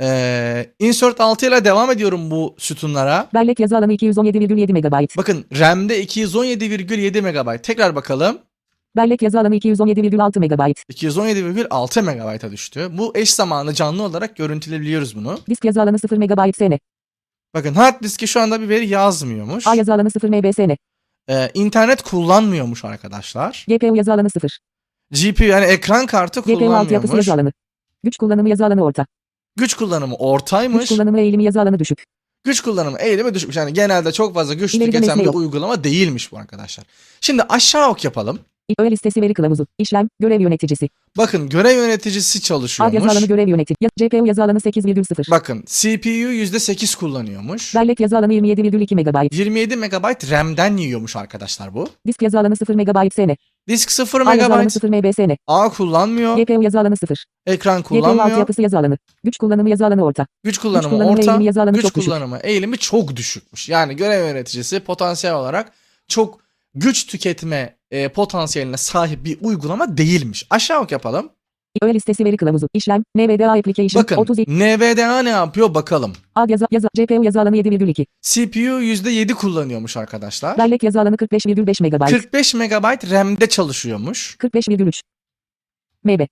Eee 0.00 0.74
insert 0.78 1.20
6 1.20 1.46
ile 1.46 1.64
devam 1.64 1.90
ediyorum 1.90 2.30
bu 2.30 2.54
sütunlara. 2.58 3.28
bellek 3.34 3.60
yazı 3.60 3.76
alanı 3.76 3.92
217,7 3.92 4.72
MB, 4.72 5.16
Bakın 5.16 5.44
RAM'de 5.58 6.02
217,7 6.04 7.22
MB. 7.22 7.62
Tekrar 7.62 7.94
bakalım. 7.96 8.38
Bellek 8.96 9.22
yazı 9.22 9.40
alanı 9.40 9.56
217,6 9.56 10.38
MB. 10.40 10.74
217,6 10.92 12.02
MB'a 12.02 12.50
düştü. 12.52 12.88
Bu 12.92 13.12
eş 13.14 13.34
zamanlı 13.34 13.74
canlı 13.74 14.02
olarak 14.02 14.36
görüntüleyebiliyoruz 14.36 15.16
bunu. 15.16 15.38
Disk 15.48 15.64
yazı 15.64 15.82
alanı 15.82 15.98
0 15.98 16.16
MB 16.16 16.54
SN. 16.54 16.78
Bakın 17.54 17.74
hard 17.74 18.02
diski 18.02 18.28
şu 18.28 18.40
anda 18.40 18.60
bir 18.60 18.68
veri 18.68 18.88
yazmıyormuş. 18.88 19.66
A 19.66 19.74
yazı 19.74 19.94
alanı 19.94 20.10
0 20.10 20.28
MB 20.28 20.54
SN. 20.54 20.76
Ee, 21.30 21.50
internet 21.54 22.02
kullanmıyormuş 22.02 22.84
arkadaşlar. 22.84 23.66
GPU 23.68 23.96
yazı 23.96 24.12
alanı 24.12 24.30
0. 24.30 24.58
GPU 25.10 25.44
yani 25.44 25.64
ekran 25.64 26.06
kartı 26.06 26.40
GPU 26.40 26.50
altyapısı 26.52 26.66
kullanmıyormuş. 26.66 27.10
yazı 27.28 27.32
alanı. 27.32 27.52
Güç 28.04 28.16
kullanımı 28.16 28.48
yazı 28.48 28.66
alanı 28.66 28.84
orta. 28.84 29.06
Güç 29.56 29.74
kullanımı 29.74 30.12
Güç 30.12 30.20
ortaymış. 30.20 30.88
kullanımı 30.88 31.20
eğilimi 31.20 31.44
yazı 31.44 31.60
alanı 31.60 31.78
düşük. 31.78 32.04
Güç 32.44 32.60
kullanımı 32.60 32.98
eğilimi 32.98 33.34
düşmüş. 33.34 33.56
Yani 33.56 33.72
genelde 33.72 34.12
çok 34.12 34.34
fazla 34.34 34.54
güç 34.54 34.72
tüketen 34.72 35.18
bir 35.18 35.24
yok. 35.24 35.34
uygulama 35.34 35.84
değilmiş 35.84 36.32
bu 36.32 36.38
arkadaşlar. 36.38 36.86
Şimdi 37.20 37.42
aşağı 37.42 37.88
ok 37.88 38.04
yapalım. 38.04 38.38
IO 38.68 38.90
listesi 38.90 39.22
veri 39.22 39.34
kılavuzu. 39.34 39.66
İşlem. 39.78 40.08
Görev 40.20 40.40
yöneticisi. 40.40 40.88
Bakın 41.18 41.48
görev 41.48 41.76
yöneticisi 41.76 42.38
A 42.38 42.40
yazı 42.40 42.68
çalışıyormuş. 42.68 43.12
alanı 43.12 43.26
görev 43.26 43.48
yönetici. 43.48 43.90
GPU 43.96 44.26
yazı 44.26 44.42
alanı 44.44 44.58
8,0. 44.58 45.30
Bakın 45.30 45.64
CPU 45.66 46.08
%8 46.08 46.98
kullanıyormuş. 46.98 47.74
Bellek 47.74 48.00
yazı 48.00 48.18
alanı 48.18 48.32
27,2 48.34 48.94
MB. 48.94 49.32
27 49.34 49.76
MB 49.76 50.30
RAM'den 50.30 50.76
yiyormuş 50.76 51.16
arkadaşlar 51.16 51.74
bu. 51.74 51.88
Disk 52.06 52.22
yazı 52.22 52.38
alanı 52.38 52.56
0 52.56 52.74
MB 52.74 53.12
SN. 53.12 53.36
Disk 53.68 53.90
0 53.90 54.20
A 54.26 54.34
yazı 54.34 54.52
alanı 54.54 54.64
MB. 54.64 54.70
0 54.70 54.88
MB 54.88 55.14
SN. 55.14 55.36
A 55.46 55.68
kullanmıyor. 55.70 56.36
GPU 56.38 56.62
yazı 56.62 56.80
alanı 56.80 56.96
0. 56.96 57.24
Ekran 57.46 57.80
GPU 57.82 57.88
kullanmıyor. 57.88 58.30
altyapısı 58.30 58.62
yazı 58.62 58.78
alanı. 58.78 58.98
Güç 59.24 59.36
kullanımı 59.38 59.70
yazı 59.70 59.86
alanı 59.86 60.04
orta. 60.04 60.26
Güç 60.44 60.58
kullanımı 60.58 60.90
kullanımı, 60.90 61.12
orta. 61.12 61.22
eğilimi, 61.22 61.44
yazı 61.44 61.62
alanı 61.62 61.74
Güç 61.74 61.82
çok 61.82 61.94
düşük. 61.94 62.08
kullanımı 62.08 62.38
eğilimi 62.42 62.78
çok 62.78 63.16
düşükmüş. 63.16 63.68
Yani 63.68 63.96
görev 63.96 64.28
yöneticisi 64.28 64.80
potansiyel 64.80 65.36
olarak 65.36 65.72
çok 66.08 66.38
güç 66.74 67.06
tüketme 67.06 67.76
e, 67.94 68.08
potansiyeline 68.08 68.76
sahip 68.76 69.24
bir 69.24 69.38
uygulama 69.42 69.96
değilmiş. 69.96 70.46
Aşağı 70.50 70.80
ok 70.80 70.92
yapalım. 70.92 71.30
IO 71.82 71.88
listesi 71.88 72.24
veri 72.24 72.36
kılavuzu. 72.36 72.68
İşlem. 72.74 73.04
NVDA 73.14 73.52
application. 73.52 74.02
Bakın 74.02 74.16
32. 74.16 74.58
NVDA 74.58 75.22
ne 75.22 75.28
yapıyor 75.28 75.74
bakalım. 75.74 76.12
A 76.34 76.46
yazı, 76.48 76.66
yazı. 76.70 76.88
GPU 76.96 77.24
yazı 77.24 77.40
alanı 77.40 77.56
7,2. 77.56 78.06
CPU 78.22 78.80
%7 78.82 79.34
kullanıyormuş 79.34 79.96
arkadaşlar. 79.96 80.58
Bellek 80.58 80.82
yazı 80.82 81.00
alanı 81.00 81.16
45,5 81.16 81.82
MB. 81.82 82.08
45 82.08 82.54
MB 82.54 83.10
RAM'de 83.10 83.48
çalışıyormuş. 83.48 84.36
45,3. 84.40 85.00
MB. 86.04 86.26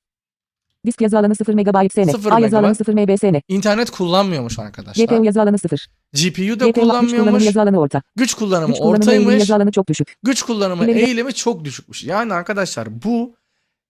Disk 0.86 1.00
yazı 1.00 1.18
alanı 1.18 1.34
0 1.34 1.54
MB 1.54 1.90
SN. 1.92 2.02
0 2.10 2.32
A 2.32 2.40
yazı 2.40 2.58
alanı 2.58 2.70
MB. 2.72 2.76
0 2.76 2.92
MB 2.94 3.18
SN. 3.18 3.40
İnternet 3.48 3.90
kullanmıyormuş 3.90 4.58
arkadaşlar. 4.58 5.04
GPU 5.04 5.24
yazı 5.24 5.42
alanı 5.42 5.58
0. 5.58 5.86
GPU 6.12 6.60
da 6.60 6.64
GPU 6.68 6.72
güç 6.72 6.74
kullanmıyormuş. 6.74 7.44
yazı 7.44 7.60
alanı 7.62 7.80
orta. 7.80 8.02
Güç 8.16 8.34
kullanımı 8.34 8.68
Güç 8.72 8.78
kullanımı 8.78 9.04
eğilimi 9.04 9.20
ortaymış. 9.26 9.40
yazı 9.40 9.54
alanı 9.54 9.70
çok 9.72 9.88
düşük. 9.88 10.14
Güç 10.22 10.42
kullanımı 10.42 10.84
İleri- 10.84 10.98
eğilimi 11.04 11.34
çok 11.34 11.64
düşükmüş. 11.64 12.04
Yani 12.04 12.34
arkadaşlar 12.34 13.02
bu 13.02 13.34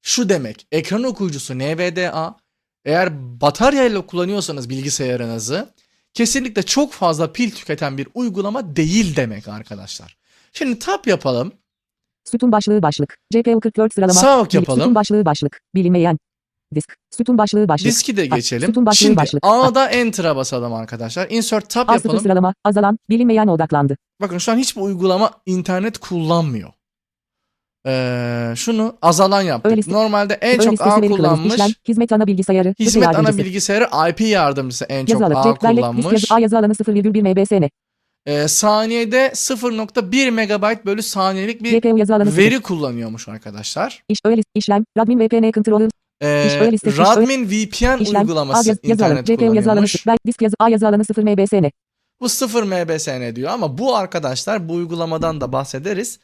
şu 0.03 0.29
demek. 0.29 0.67
Ekran 0.73 1.03
okuyucusu 1.05 1.59
NVDA 1.59 2.37
eğer 2.85 3.41
bataryayla 3.41 4.07
kullanıyorsanız 4.07 4.69
bilgisayarınızı 4.71 5.69
kesinlikle 6.15 6.63
çok 6.63 6.93
fazla 6.93 7.33
pil 7.33 7.51
tüketen 7.51 7.99
bir 7.99 8.09
uygulama 8.15 8.77
değil 8.77 9.17
demek 9.17 9.49
arkadaşlar. 9.49 10.17
Şimdi 10.53 10.79
tap 10.79 11.07
yapalım. 11.07 11.53
Sütun 12.25 12.53
başlığı 12.53 12.83
başlık. 12.83 13.19
GPU 13.33 13.61
44 13.61 13.95
sıralama. 13.95 14.21
Sağ 14.21 14.41
ok 14.41 14.55
yapalım. 14.55 14.81
Sütun 14.81 14.95
başlığı 14.95 15.25
başlık. 15.25 15.61
Bilinmeyen. 15.75 16.19
Disk. 16.75 16.97
Sütun 17.17 17.39
başlığı 17.39 17.69
başlık. 17.69 17.87
Diski 17.89 18.17
de 18.17 18.27
geçelim. 18.27 18.67
sütun 18.67 18.87
başlığı 18.87 18.97
Şimdi 19.05 19.17
başlık. 19.17 19.41
A'da 19.47 19.89
Enter'a 19.91 20.37
basalım 20.37 20.73
arkadaşlar. 20.75 21.27
Insert 21.31 21.69
tab 21.71 21.89
A0 21.89 21.93
yapalım. 21.95 22.21
sıralama. 22.21 22.55
Azalan. 22.65 22.99
Bilinmeyen 23.11 23.47
odaklandı. 23.47 23.97
Bakın 24.21 24.39
şu 24.39 24.53
an 24.53 24.57
hiçbir 24.57 24.81
uygulama 24.81 25.31
internet 25.47 25.99
kullanmıyor. 25.99 26.71
Ee, 27.87 28.53
şunu 28.57 28.97
azalan 29.03 29.43
yaptık. 29.43 29.71
Öyle 29.73 29.81
liste- 29.81 29.93
Normalde 29.93 30.35
en 30.35 30.59
çok 30.59 30.81
A 30.87 31.01
kullanmış. 31.01 31.55
İşlem. 31.55 31.69
Hizmet 31.89 32.13
ana 32.13 32.27
bilgisayarı. 32.27 32.75
Hizmet 32.79 33.17
ana 33.17 33.39
bilgisayarı 33.39 33.89
IP 34.11 34.21
yardımcısı 34.21 34.85
en 34.85 35.07
çok 35.07 35.21
Yazı 35.21 35.25
alanı. 35.35 35.41
A 35.41 35.43
Cep, 35.55 35.63
bellek, 35.63 35.77
disk 35.77 35.87
kullanmış. 35.87 36.13
yazı, 36.13 36.35
A 36.35 36.39
yazı 36.39 36.59
alanı 36.59 36.73
0,1 36.75 37.23
MB 37.23 37.47
SN. 37.47 37.69
Ee, 38.27 38.49
saniyede 38.49 39.31
0.1 39.35 40.31
megabayt 40.31 40.87
bölü 40.87 41.03
saniyelik 41.03 41.63
bir 41.63 41.73
GPU 41.83 41.99
yazı 41.99 42.15
alanı 42.15 42.31
0. 42.31 42.43
veri 42.43 42.61
kullanıyormuş 42.63 43.29
arkadaşlar. 43.29 44.03
İş 44.09 44.19
list- 44.27 44.45
işlem. 44.55 44.85
Radmin 44.99 45.19
VPN 45.21 45.53
controller. 45.53 45.91
Ee, 46.23 46.73
listesi, 46.73 46.99
Radmin 46.99 47.47
VPN 47.47 48.03
İşlem. 48.03 48.23
Uygulaması 48.23 48.71
alanı. 48.71 48.79
internet 48.83 49.29
yazı 49.29 49.39
kullanıyormuş. 49.39 50.07
disk 50.27 50.43
yazı. 50.43 50.55
A 50.59 50.69
yazı 50.69 50.89
alanı 50.89 51.05
0 51.05 51.23
MB 51.23 51.47
SN. 51.49 51.71
Bu 52.21 52.29
0 52.29 52.63
mbsn 52.63 53.37
diyor 53.37 53.51
ama 53.51 53.79
bu 53.79 53.97
arkadaşlar 53.97 54.69
bu 54.69 54.73
uygulamadan 54.73 55.41
da 55.41 55.53
bahsederiz. 55.53 56.19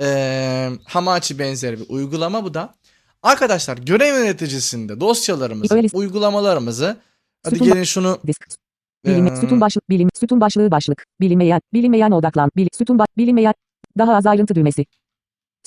Ee, 0.00 0.70
Hamachi 0.84 1.38
benzeri 1.38 1.80
bir 1.80 1.86
uygulama 1.88 2.44
bu 2.44 2.54
da. 2.54 2.74
Arkadaşlar 3.22 3.78
görev 3.78 4.18
yöneticisinde 4.18 5.00
dosyalarımızı, 5.00 5.74
Öyle- 5.74 5.88
uygulamalarımızı 5.92 6.96
hadi 7.44 7.58
gelin 7.58 7.84
şunu 7.84 8.18
Disk. 8.26 8.46
Bilimi, 9.06 9.30
Ee, 9.30 9.36
sütun 9.36 9.60
başlık, 9.60 9.90
bilim, 9.90 10.08
sütun 10.14 10.40
başlığı 10.40 10.70
başlık, 10.70 11.04
bilinmeyen, 11.20 11.60
bilinmeyen 11.72 12.10
odaklan, 12.10 12.50
bil, 12.56 12.68
sütun 12.78 13.00
bilinmeyen, 13.16 13.54
daha 13.98 14.14
az 14.16 14.26
ayrıntı 14.26 14.54
düğmesi. 14.54 14.86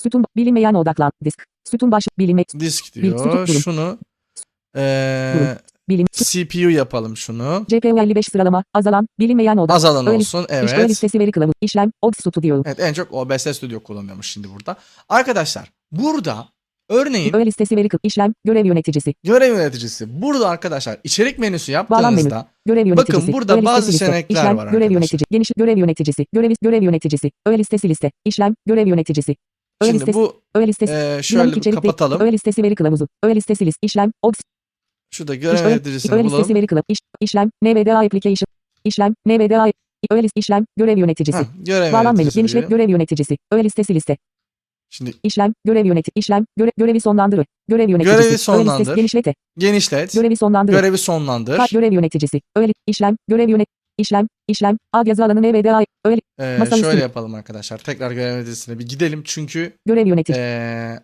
Sütun, 0.04 0.26
bilinmeyen 0.36 0.74
odaklan, 0.74 1.12
disk, 1.26 1.46
sütun 1.72 1.92
başlık, 1.92 2.20
bilinme, 2.20 2.44
disk 2.60 2.96
Bil- 2.96 3.02
diyor. 3.02 3.18
tutup 3.18 3.34
durum. 3.34 3.48
Şunu 3.48 3.98
ee, 4.76 5.34
Durum. 5.36 5.58
bilim, 5.90 6.08
CPU 6.14 6.70
yapalım 6.70 7.18
şunu. 7.18 7.66
GPU 7.70 8.00
55 8.00 8.26
sıralama, 8.26 8.64
azalan, 8.74 9.08
bilinmeyen 9.20 9.58
odak. 9.58 9.76
Azalan 9.76 10.08
Öyle- 10.08 10.18
olsun 10.18 10.46
evet. 10.50 10.90
listesi 10.90 11.20
veri 11.20 11.32
kılavuzu, 11.32 11.54
işlem, 11.62 11.92
OBS 12.02 12.20
Studio. 12.20 12.64
Evet 12.66 12.80
en 12.80 12.94
çok 12.94 13.14
OBS 13.14 13.48
Studio 13.58 13.80
kullanıyormuş 13.80 14.28
şimdi 14.32 14.48
burada. 14.54 14.76
Arkadaşlar 15.10 15.72
burada 15.92 16.48
örneğin 16.90 17.36
Öğe 17.36 17.46
listesi 17.46 17.76
veri 17.78 17.88
işlem, 18.04 18.34
görev 18.46 18.66
yöneticisi, 18.66 19.14
görev 19.24 19.56
yöneticisi 19.56 20.22
burada 20.22 20.50
arkadaşlar 20.50 20.98
içerik 21.04 21.40
menüsü 21.40 21.74
Bağlam 21.74 22.16
menü. 22.16 22.24
yaptığınızda 22.24 22.48
görev 22.66 22.88
yöneticisi. 22.88 23.22
Bakın 23.22 23.34
burada 23.34 23.56
öğe 23.56 23.66
bazı 23.66 23.92
liste, 23.92 24.06
seçenekler 24.06 24.36
işlem, 24.36 24.58
var 24.58 24.66
görev 24.66 24.74
arkadaşlar. 24.76 24.92
yönetici, 24.92 25.20
geniş 25.32 25.52
görev 25.58 25.78
yöneticisi, 25.78 26.26
görev, 26.34 26.54
görev 26.62 26.84
yöneticisi, 26.84 27.32
öğe 27.46 27.58
listesi 27.58 27.90
liste, 27.90 28.12
işlem, 28.26 28.56
görev 28.66 28.88
yöneticisi. 28.88 29.36
Öğe 29.82 29.90
şimdi 29.90 30.00
listesi, 30.00 30.18
bu 30.20 30.42
öğe 30.56 30.68
listesi, 30.68 30.94
e, 30.94 31.20
şöyle 31.24 31.44
bir 31.52 31.58
içerik 31.58 31.66
değil, 31.66 31.74
kapatalım. 31.76 32.22
öğe 32.22 32.32
listesi 32.32 32.64
veri 32.64 32.76
kılavuzu, 32.76 33.08
öğe 33.24 33.36
listesi 33.36 33.66
list, 33.66 33.78
işlem, 33.82 34.12
OBS 34.22 34.40
Şurada 35.12 35.36
görev 35.36 35.70
yöneticisini 35.70 36.16
öğe 36.16 36.24
listesi 36.24 36.40
bulalım. 36.42 36.56
veri 36.56 36.68
kılıf, 36.68 36.84
iş, 36.90 37.00
işlem, 37.22 37.50
NVDA 37.64 38.00
application, 38.00 38.48
işlem, 38.84 39.14
NVDA, 39.26 39.72
öğe 40.12 40.24
list, 40.24 40.34
işlem, 40.38 40.66
görev 40.78 40.98
yöneticisi. 40.98 41.38
Heh, 41.38 41.46
görev 41.66 41.94
Bağlam 41.94 42.06
menü, 42.06 42.22
yöneticisi 42.22 42.40
genişlet, 42.40 42.70
görev 42.70 42.90
yöneticisi, 42.90 43.38
öğe 43.52 43.64
listesi 43.64 43.96
liste, 43.96 44.18
Şimdi 44.92 45.14
işlem, 45.24 45.54
görev 45.66 45.86
yöneti, 45.86 46.12
işlem, 46.16 46.46
göre, 46.58 46.72
görevi 46.78 47.02
sonlandır, 47.02 47.46
görev 47.68 47.90
yöneticisi, 47.90 48.16
Görevi 48.18 48.30
öğe 48.34 48.38
sonlandır. 48.38 48.80
listesi, 48.80 48.96
genişlete, 48.96 49.34
genişlet. 49.58 50.14
görevi 50.14 50.38
sonlandır, 50.38 50.74
Görevi 50.74 50.98
sonlandır. 50.98 51.58
Ka- 51.58 51.74
görev 51.74 51.92
yöneticisi, 51.94 52.42
öğe, 52.56 52.74
işlem, 52.88 53.16
görev 53.28 53.50
yönet, 53.50 53.68
işlem, 54.00 54.28
işlem, 54.48 54.78
ad 54.94 55.08
yazı 55.08 55.26
alanı 55.26 55.42
NVDA, 55.42 55.78
li- 55.78 56.22
Ee, 56.40 56.58
masaüstü- 56.60 56.82
şöyle 56.82 57.02
yapalım 57.02 57.34
arkadaşlar. 57.36 57.78
Tekrar 57.78 58.12
görev 58.12 58.34
yöneticisine 58.36 58.80
bir 58.80 58.88
gidelim. 58.88 59.24
Çünkü 59.26 59.78
görev 59.86 60.08
yönetici, 60.08 60.38
ee, 60.40 61.00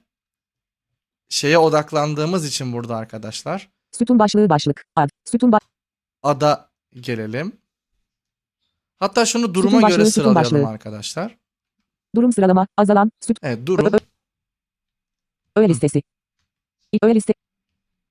şeye 1.30 1.58
odaklandığımız 1.58 2.46
için 2.48 2.74
burada 2.74 2.96
arkadaşlar. 2.98 3.70
sütun 3.92 4.20
başlığı 4.20 4.50
başlık, 4.50 4.86
ad, 4.96 5.10
sütun 5.26 5.52
ba- 5.52 5.60
Ada 6.24 6.70
gelelim. 7.00 7.52
Hatta 9.00 9.26
şunu 9.26 9.54
duruma 9.54 9.70
Sütun 9.78 9.90
göre 9.90 10.00
başlığı, 10.00 10.12
sütun 10.12 10.22
sıralayalım 10.22 10.54
başlığı. 10.54 10.68
arkadaşlar. 10.70 11.38
durum 12.16 12.34
sıralama, 12.34 12.68
azalan, 12.78 13.12
süt, 13.22 13.38
Evet 13.44 13.66
durum. 13.66 13.92
öğe 15.56 15.70
listesi, 15.70 16.04
öğe 17.04 17.16
liste, 17.16 17.34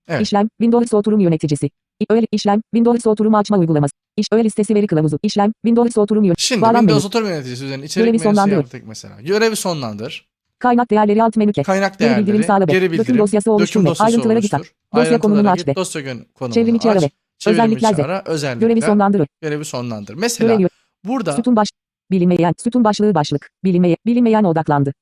Evet. 0.09 0.21
işlem, 0.23 0.49
Windows 0.49 0.95
oturum 0.95 1.21
yöneticisi, 1.21 1.71
öğe, 2.11 2.27
işlem, 2.33 2.61
Windows 2.75 3.07
oturumu 3.07 3.39
açma 3.39 3.59
uygulaması, 3.59 3.93
iş, 4.17 4.27
öğe 4.33 4.45
listesi 4.45 4.75
veri 4.75 4.87
kılavuzu, 4.87 5.19
işlem, 5.23 5.53
Windows 5.65 5.99
oturum 5.99 6.25
yöneticisi, 6.25 6.49
Şimdi 6.49 6.63
Bağlam 6.63 6.81
Windows 6.81 7.07
oturum 7.07 7.29
yöneticisi 7.29 7.65
üzerine 7.65 7.85
içerik 7.85 8.07
Görevi 8.07 8.35
menüsü 8.35 8.51
yaptık 8.51 8.83
mesela. 8.87 9.21
Görevi 9.21 9.57
sonlandır. 9.57 10.29
Kaynak 10.59 10.91
değerleri 10.91 11.23
alt 11.23 11.37
menü. 11.37 11.53
Kaynak 11.53 11.99
Geri 11.99 12.09
değerleri, 12.09 12.27
bildirim 12.27 12.45
sağla 12.45 12.65
geri 12.65 12.93
bildirim, 12.93 13.19
dosyası 13.19 13.45
döküm 13.45 13.55
oluştur 13.55 13.81
ve 13.81 13.87
dosyası 13.87 14.05
ayrıntılara 14.05 14.39
git. 14.39 14.53
Dosya 14.95 15.19
konumunu 15.19 15.51
aç 15.51 15.67
ve. 15.67 15.75
Dosya 15.75 16.03
konumunu 16.35 16.55
Çevrim 16.55 16.75
içi 16.75 16.91
ara 16.91 17.01
ve. 17.03 17.11
Özellikler 17.47 17.97
de. 17.97 18.23
özellikler. 18.25 18.69
Görevi 18.69 18.83
sonlandır. 18.83 19.27
Görevi 19.41 19.65
sonlandır. 19.65 20.15
Mesela 20.15 20.55
Görev 20.55 20.67
yö- 20.67 20.71
burada 21.05 21.33
sütun 21.33 21.57
baş 21.57 21.69
bilinmeyen, 22.11 22.55
sütun 22.59 22.85
başlığı 22.85 23.15
başlık, 23.15 23.51
bilinmeye, 23.65 23.97
bilinmeyen 24.07 24.45
odaklandı. 24.45 24.93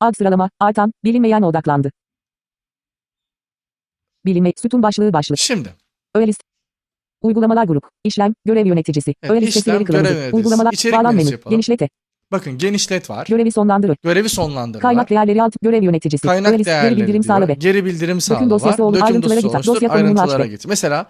Ad 0.00 0.14
sıralama, 0.18 0.50
artan, 0.60 0.92
bilinmeyen 1.04 1.42
odaklandı. 1.42 1.90
Bilinme, 4.26 4.52
sütun 4.62 4.82
başlığı 4.82 5.12
başlık, 5.12 5.38
şimdi 5.38 5.74
öğe 6.14 6.26
list. 6.26 6.42
Uygulamalar 7.22 7.64
grup, 7.64 7.84
işlem, 8.04 8.34
görev 8.44 8.66
yöneticisi, 8.66 9.14
Evet, 9.22 9.32
öğe 9.32 9.40
listesi 9.40 9.58
işlem, 9.58 9.74
veri 9.76 9.84
görev 9.84 10.04
kılavuzu, 10.04 10.36
uygulamalar, 10.36 10.72
İçerik 10.72 10.96
bağlam 10.98 11.14
menü, 11.16 11.30
yapalım. 11.30 11.50
genişlete, 11.50 11.88
bakın 12.32 12.58
genişlet 12.58 13.10
var. 13.10 13.26
görevi 13.26 13.52
sonlandır. 13.52 13.96
Görevi 14.02 14.28
sonlandır 14.28 14.80
Kaynak 14.80 15.02
var. 15.02 15.08
değerleri 15.08 15.42
alt, 15.42 15.54
görev 15.62 15.82
yöneticisi, 15.82 16.26
Kaynak 16.26 16.50
öğe 16.52 16.58
list, 16.58 16.66
geri 16.66 16.74
değerleri 16.82 17.00
bildirim 17.00 17.22
sağla 17.22 17.48
be. 17.48 17.54
Geri 17.54 17.84
bildirim 17.84 18.20
sağla 18.20 18.38
Döküm 18.38 18.50
dosyası 18.50 18.84
olur, 18.84 19.00
ayrıntılara 19.00 19.40
git, 19.40 19.66
dosya 19.66 19.88
konumunu 19.88 20.20
aç 20.20 20.38
ve. 20.38 20.46
git. 20.46 20.66
Mesela 20.66 21.06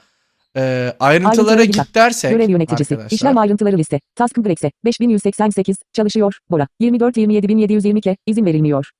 e, 0.56 0.92
ayrıntılara 1.00 1.64
git 1.64 1.74
git. 1.74 1.94
dersek 1.94 2.30
Görev 2.30 2.50
yöneticisi. 2.50 2.94
arkadaşlar, 2.94 3.16
İşlem 3.16 3.38
ayrıntıları 3.38 3.78
liste. 3.78 4.00
Task 4.14 4.34
Complex'e 4.34 4.70
5188 4.84 5.76
çalışıyor. 5.92 6.38
Bora. 6.50 6.68
24 6.80 7.16
27720 7.16 8.00
ke 8.00 8.16
izin 8.26 8.46
verilmiyor. 8.46 8.90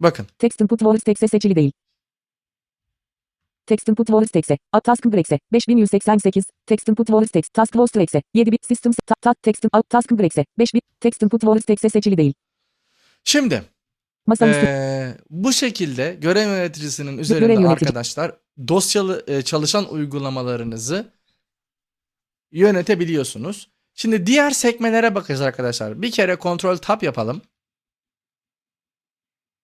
Bakın. 0.00 0.26
Text 0.38 0.60
input 0.60 0.82
voice 0.84 1.00
text'e 1.00 1.28
seçili 1.28 1.56
değil. 1.56 1.72
Text 3.66 3.88
input 3.88 4.10
voice 4.10 4.28
text'e. 4.28 4.58
Alt 4.72 4.84
task 4.84 5.04
brex'e. 5.04 5.38
5188. 5.52 6.44
Text 6.66 6.88
input 6.88 7.10
voice 7.10 7.28
text. 7.28 7.54
Task 7.54 7.76
voice 7.76 7.92
text'e. 7.92 8.22
7 8.34 8.52
bit 8.52 8.66
system 8.66 8.92
ta, 9.06 9.14
ta, 9.20 9.34
text 9.42 9.64
alt 9.72 9.88
task 9.90 10.10
brex'e. 10.10 10.44
5 10.58 10.74
bit 10.74 10.84
text 11.00 11.22
input 11.22 11.44
voice 11.44 11.62
text'e 11.62 11.88
seçili 11.88 12.16
değil. 12.16 12.34
Şimdi 13.24 13.62
Masaüstü. 14.26 14.66
Ee, 14.66 15.16
bu 15.30 15.52
şekilde 15.52 16.18
görev 16.20 16.48
yöneticisinin 16.48 17.18
üzerinde 17.18 17.52
yönetici. 17.52 17.68
arkadaşlar 17.68 18.32
dosyalı 18.68 19.24
e, 19.26 19.42
çalışan 19.42 19.92
uygulamalarınızı 19.92 21.12
yönetebiliyorsunuz. 22.52 23.70
Şimdi 23.94 24.26
diğer 24.26 24.50
sekmelere 24.50 25.14
bakacağız 25.14 25.40
arkadaşlar. 25.40 26.02
Bir 26.02 26.10
kere 26.10 26.36
kontrol 26.36 26.76
tab 26.76 27.02
yapalım. 27.02 27.42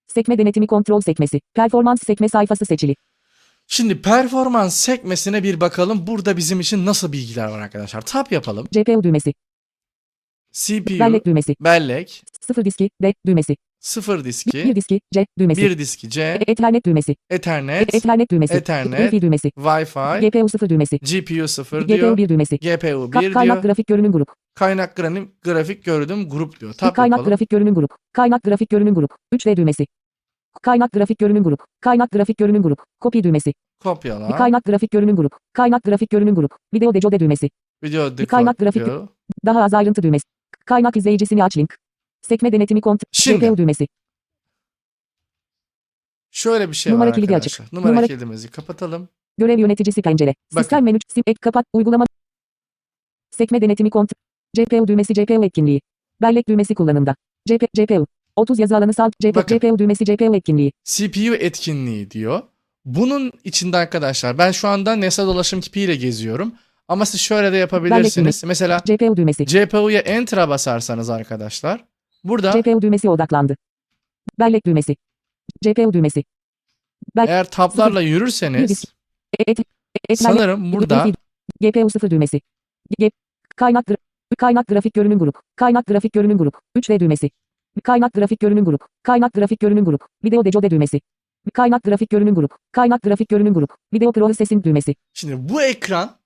Sekme 0.06 0.38
denetimi 0.38 0.66
kontrol 0.66 1.00
sekmesi. 1.00 1.40
Performans 1.54 2.00
sekme 2.06 2.28
sayfası 2.28 2.64
seçili. 2.64 2.96
Şimdi 3.72 4.02
performans 4.02 4.76
sekmesine 4.76 5.42
bir 5.42 5.60
bakalım. 5.60 6.06
Burada 6.06 6.36
bizim 6.36 6.60
için 6.60 6.86
nasıl 6.86 7.12
bilgiler 7.12 7.46
var 7.46 7.60
arkadaşlar. 7.60 8.00
Tab 8.00 8.26
yapalım. 8.30 8.68
GPU 8.72 9.02
düğmesi. 9.02 9.34
CPU, 10.52 10.98
Bellek 11.00 11.26
düğmesi. 11.26 11.56
bellek, 11.60 12.22
0 12.40 12.64
diski 12.64 12.90
D 13.02 13.14
düğmesi. 13.26 13.56
0 13.80 14.18
1 14.18 14.24
diski, 14.24 14.76
diski 14.76 15.00
C 15.14 15.26
düğmesi. 15.38 15.62
1 15.62 15.78
diski 15.78 16.10
C, 16.10 16.22
E- 16.22 16.52
Ethernet 16.52 16.86
düğmesi. 16.86 17.12
E- 17.12 17.34
Ethernet, 17.34 17.94
Ethernet 17.94 18.30
düğmesi. 18.30 18.54
Ethernet, 18.54 19.00
Wi-Fi 19.00 19.22
düğmesi. 19.22 19.48
Wi-Fi, 19.48 20.20
GPU 20.30 20.48
0 20.48 20.68
düğmesi. 20.68 20.98
GPU 20.98 21.48
0 21.48 21.80
GPU 21.82 21.88
diyor. 21.88 22.16
1 22.16 22.28
düğmesi. 22.28 22.58
GPU 22.58 23.10
Ka- 23.10 23.20
1 23.20 23.32
kaynak 23.32 23.54
diyor. 23.54 23.62
grafik 23.62 23.86
görünüm 23.86 24.12
grup. 24.12 24.28
Kaynak 24.54 24.96
grafik, 25.42 25.84
gördüm 25.84 26.28
grup 26.28 26.60
diyor. 26.60 26.72
Tab 26.72 26.94
kaynak 26.94 27.10
yapalım. 27.10 27.30
grafik 27.30 27.50
görünüm 27.50 27.74
grup. 27.74 27.90
Kaynak 28.12 28.42
grafik 28.42 28.70
görünüm 28.70 28.94
grup. 28.94 29.10
3V 29.32 29.56
düğmesi. 29.56 29.86
Kaynak 30.62 30.92
grafik 30.92 31.18
görünüm 31.18 31.44
grup. 31.44 31.64
Kaynak 31.80 32.10
grafik 32.10 32.38
görünüm 32.38 32.62
grup. 32.62 32.84
Copy 33.02 33.22
düğmesi. 33.22 33.54
Kopyala. 33.82 34.36
Kaynak 34.36 34.64
grafik 34.64 34.90
görünüm 34.90 35.16
grup. 35.16 35.36
Kaynak 35.52 35.82
grafik 35.82 36.10
görünüm 36.10 36.34
grup. 36.34 36.56
Video 36.74 36.94
decode 36.94 37.20
düğmesi. 37.20 37.50
Video 37.82 38.18
Bir 38.18 38.26
kaynak 38.26 38.58
grafik- 38.58 38.84
diyor. 38.84 39.08
Daha 39.46 39.62
az 39.62 39.74
ayrıntı 39.74 40.02
düğmesi. 40.02 40.24
Kaynak 40.66 40.96
izleyicisini 40.96 41.44
aç 41.44 41.56
link. 41.56 41.76
Sekme 42.22 42.52
denetimi 42.52 42.80
kontrol. 42.80 43.08
Şimdi. 43.12 43.44
GPU 43.46 43.56
düğmesi. 43.56 43.86
Şöyle 46.30 46.68
bir 46.68 46.74
şey 46.74 46.92
Numara 46.92 47.08
var 47.08 47.14
kilidi 47.14 47.34
arkadaşlar. 47.34 47.64
açık. 47.64 47.72
Numara, 47.72 47.92
Numara- 47.92 48.06
kilidimizi 48.06 48.50
kapatalım. 48.50 49.08
Görev 49.38 49.58
yöneticisi 49.58 50.02
pencere. 50.02 50.34
Bakın. 50.52 50.62
Sistem 50.62 50.84
menü. 50.84 50.98
Sim 51.08 51.22
ek 51.26 51.38
kapat. 51.40 51.66
Uygulama. 51.72 52.04
Sekme 53.30 53.60
denetimi 53.60 53.90
kontrol. 53.90 54.14
GPU 54.56 54.88
düğmesi 54.88 55.12
GPU 55.14 55.44
etkinliği. 55.44 55.80
Bellek 56.22 56.48
düğmesi 56.48 56.74
kullanımda. 56.74 57.16
GP, 57.48 57.66
GPU. 57.74 58.06
30 58.40 58.58
yazı 58.58 58.76
alanı 58.76 58.94
salt. 58.94 59.12
GP, 59.20 59.34
Bakın. 59.34 59.58
GPU 59.58 59.78
düğmesi 59.78 60.04
GPU 60.04 60.34
etkinliği. 60.34 60.72
CPU 60.84 61.34
etkinliği 61.34 62.10
diyor. 62.10 62.42
Bunun 62.84 63.32
içinde 63.44 63.76
arkadaşlar 63.76 64.38
ben 64.38 64.50
şu 64.52 64.68
anda 64.68 64.96
nesne 64.96 65.24
dolaşım 65.26 65.60
kipiyle 65.60 65.96
geziyorum. 65.96 66.52
Ama 66.88 67.06
siz 67.06 67.20
şöyle 67.20 67.52
de 67.52 67.56
yapabilirsiniz. 67.56 68.44
Mesela 68.44 68.82
GPU 68.86 69.16
düğmesi. 69.16 69.46
CPU'ya 69.46 70.00
Enter'a 70.00 70.48
basarsanız 70.48 71.10
arkadaşlar. 71.10 71.84
Burada 72.24 72.50
GPU 72.50 72.82
düğmesi 72.82 73.08
odaklandı. 73.08 73.56
Bellek 74.38 74.66
düğmesi. 74.66 74.96
GPU 75.62 75.92
düğmesi. 75.92 76.24
Bel 77.16 77.28
eğer 77.28 77.50
tablarla 77.50 78.00
yürürseniz 78.00 78.84
et, 79.48 79.58
sanırım 80.14 80.72
burada 80.72 81.06
GPU 81.60 81.90
0 81.90 82.10
düğmesi. 82.10 82.40
Kaynak 83.56 83.86
kaynak 84.38 84.66
grafik 84.66 84.94
görünüm 84.94 85.18
grup. 85.18 85.38
Kaynak 85.56 85.86
grafik 85.86 86.12
görünüm 86.12 86.38
grup. 86.38 86.54
3V 86.76 87.00
düğmesi. 87.00 87.30
Kaynak 87.82 88.12
grafik 88.12 88.40
görünüm 88.40 88.64
grup. 88.64 88.84
Kaynak 89.02 89.32
grafik 89.32 89.60
görünüm 89.60 89.84
grup. 89.84 90.04
Video 90.24 90.44
decode 90.44 90.70
düğmesi. 90.70 91.00
Kaynak 91.52 91.82
grafik 91.82 92.10
görünüm 92.10 92.34
grup. 92.34 92.54
Kaynak 92.72 93.02
grafik 93.02 93.28
görünüm 93.28 93.54
grup. 93.54 93.70
Video 93.94 94.12
processing 94.12 94.64
düğmesi. 94.64 94.94
şimdi 95.14 95.48
bu 95.48 95.62
ekran 95.62 96.16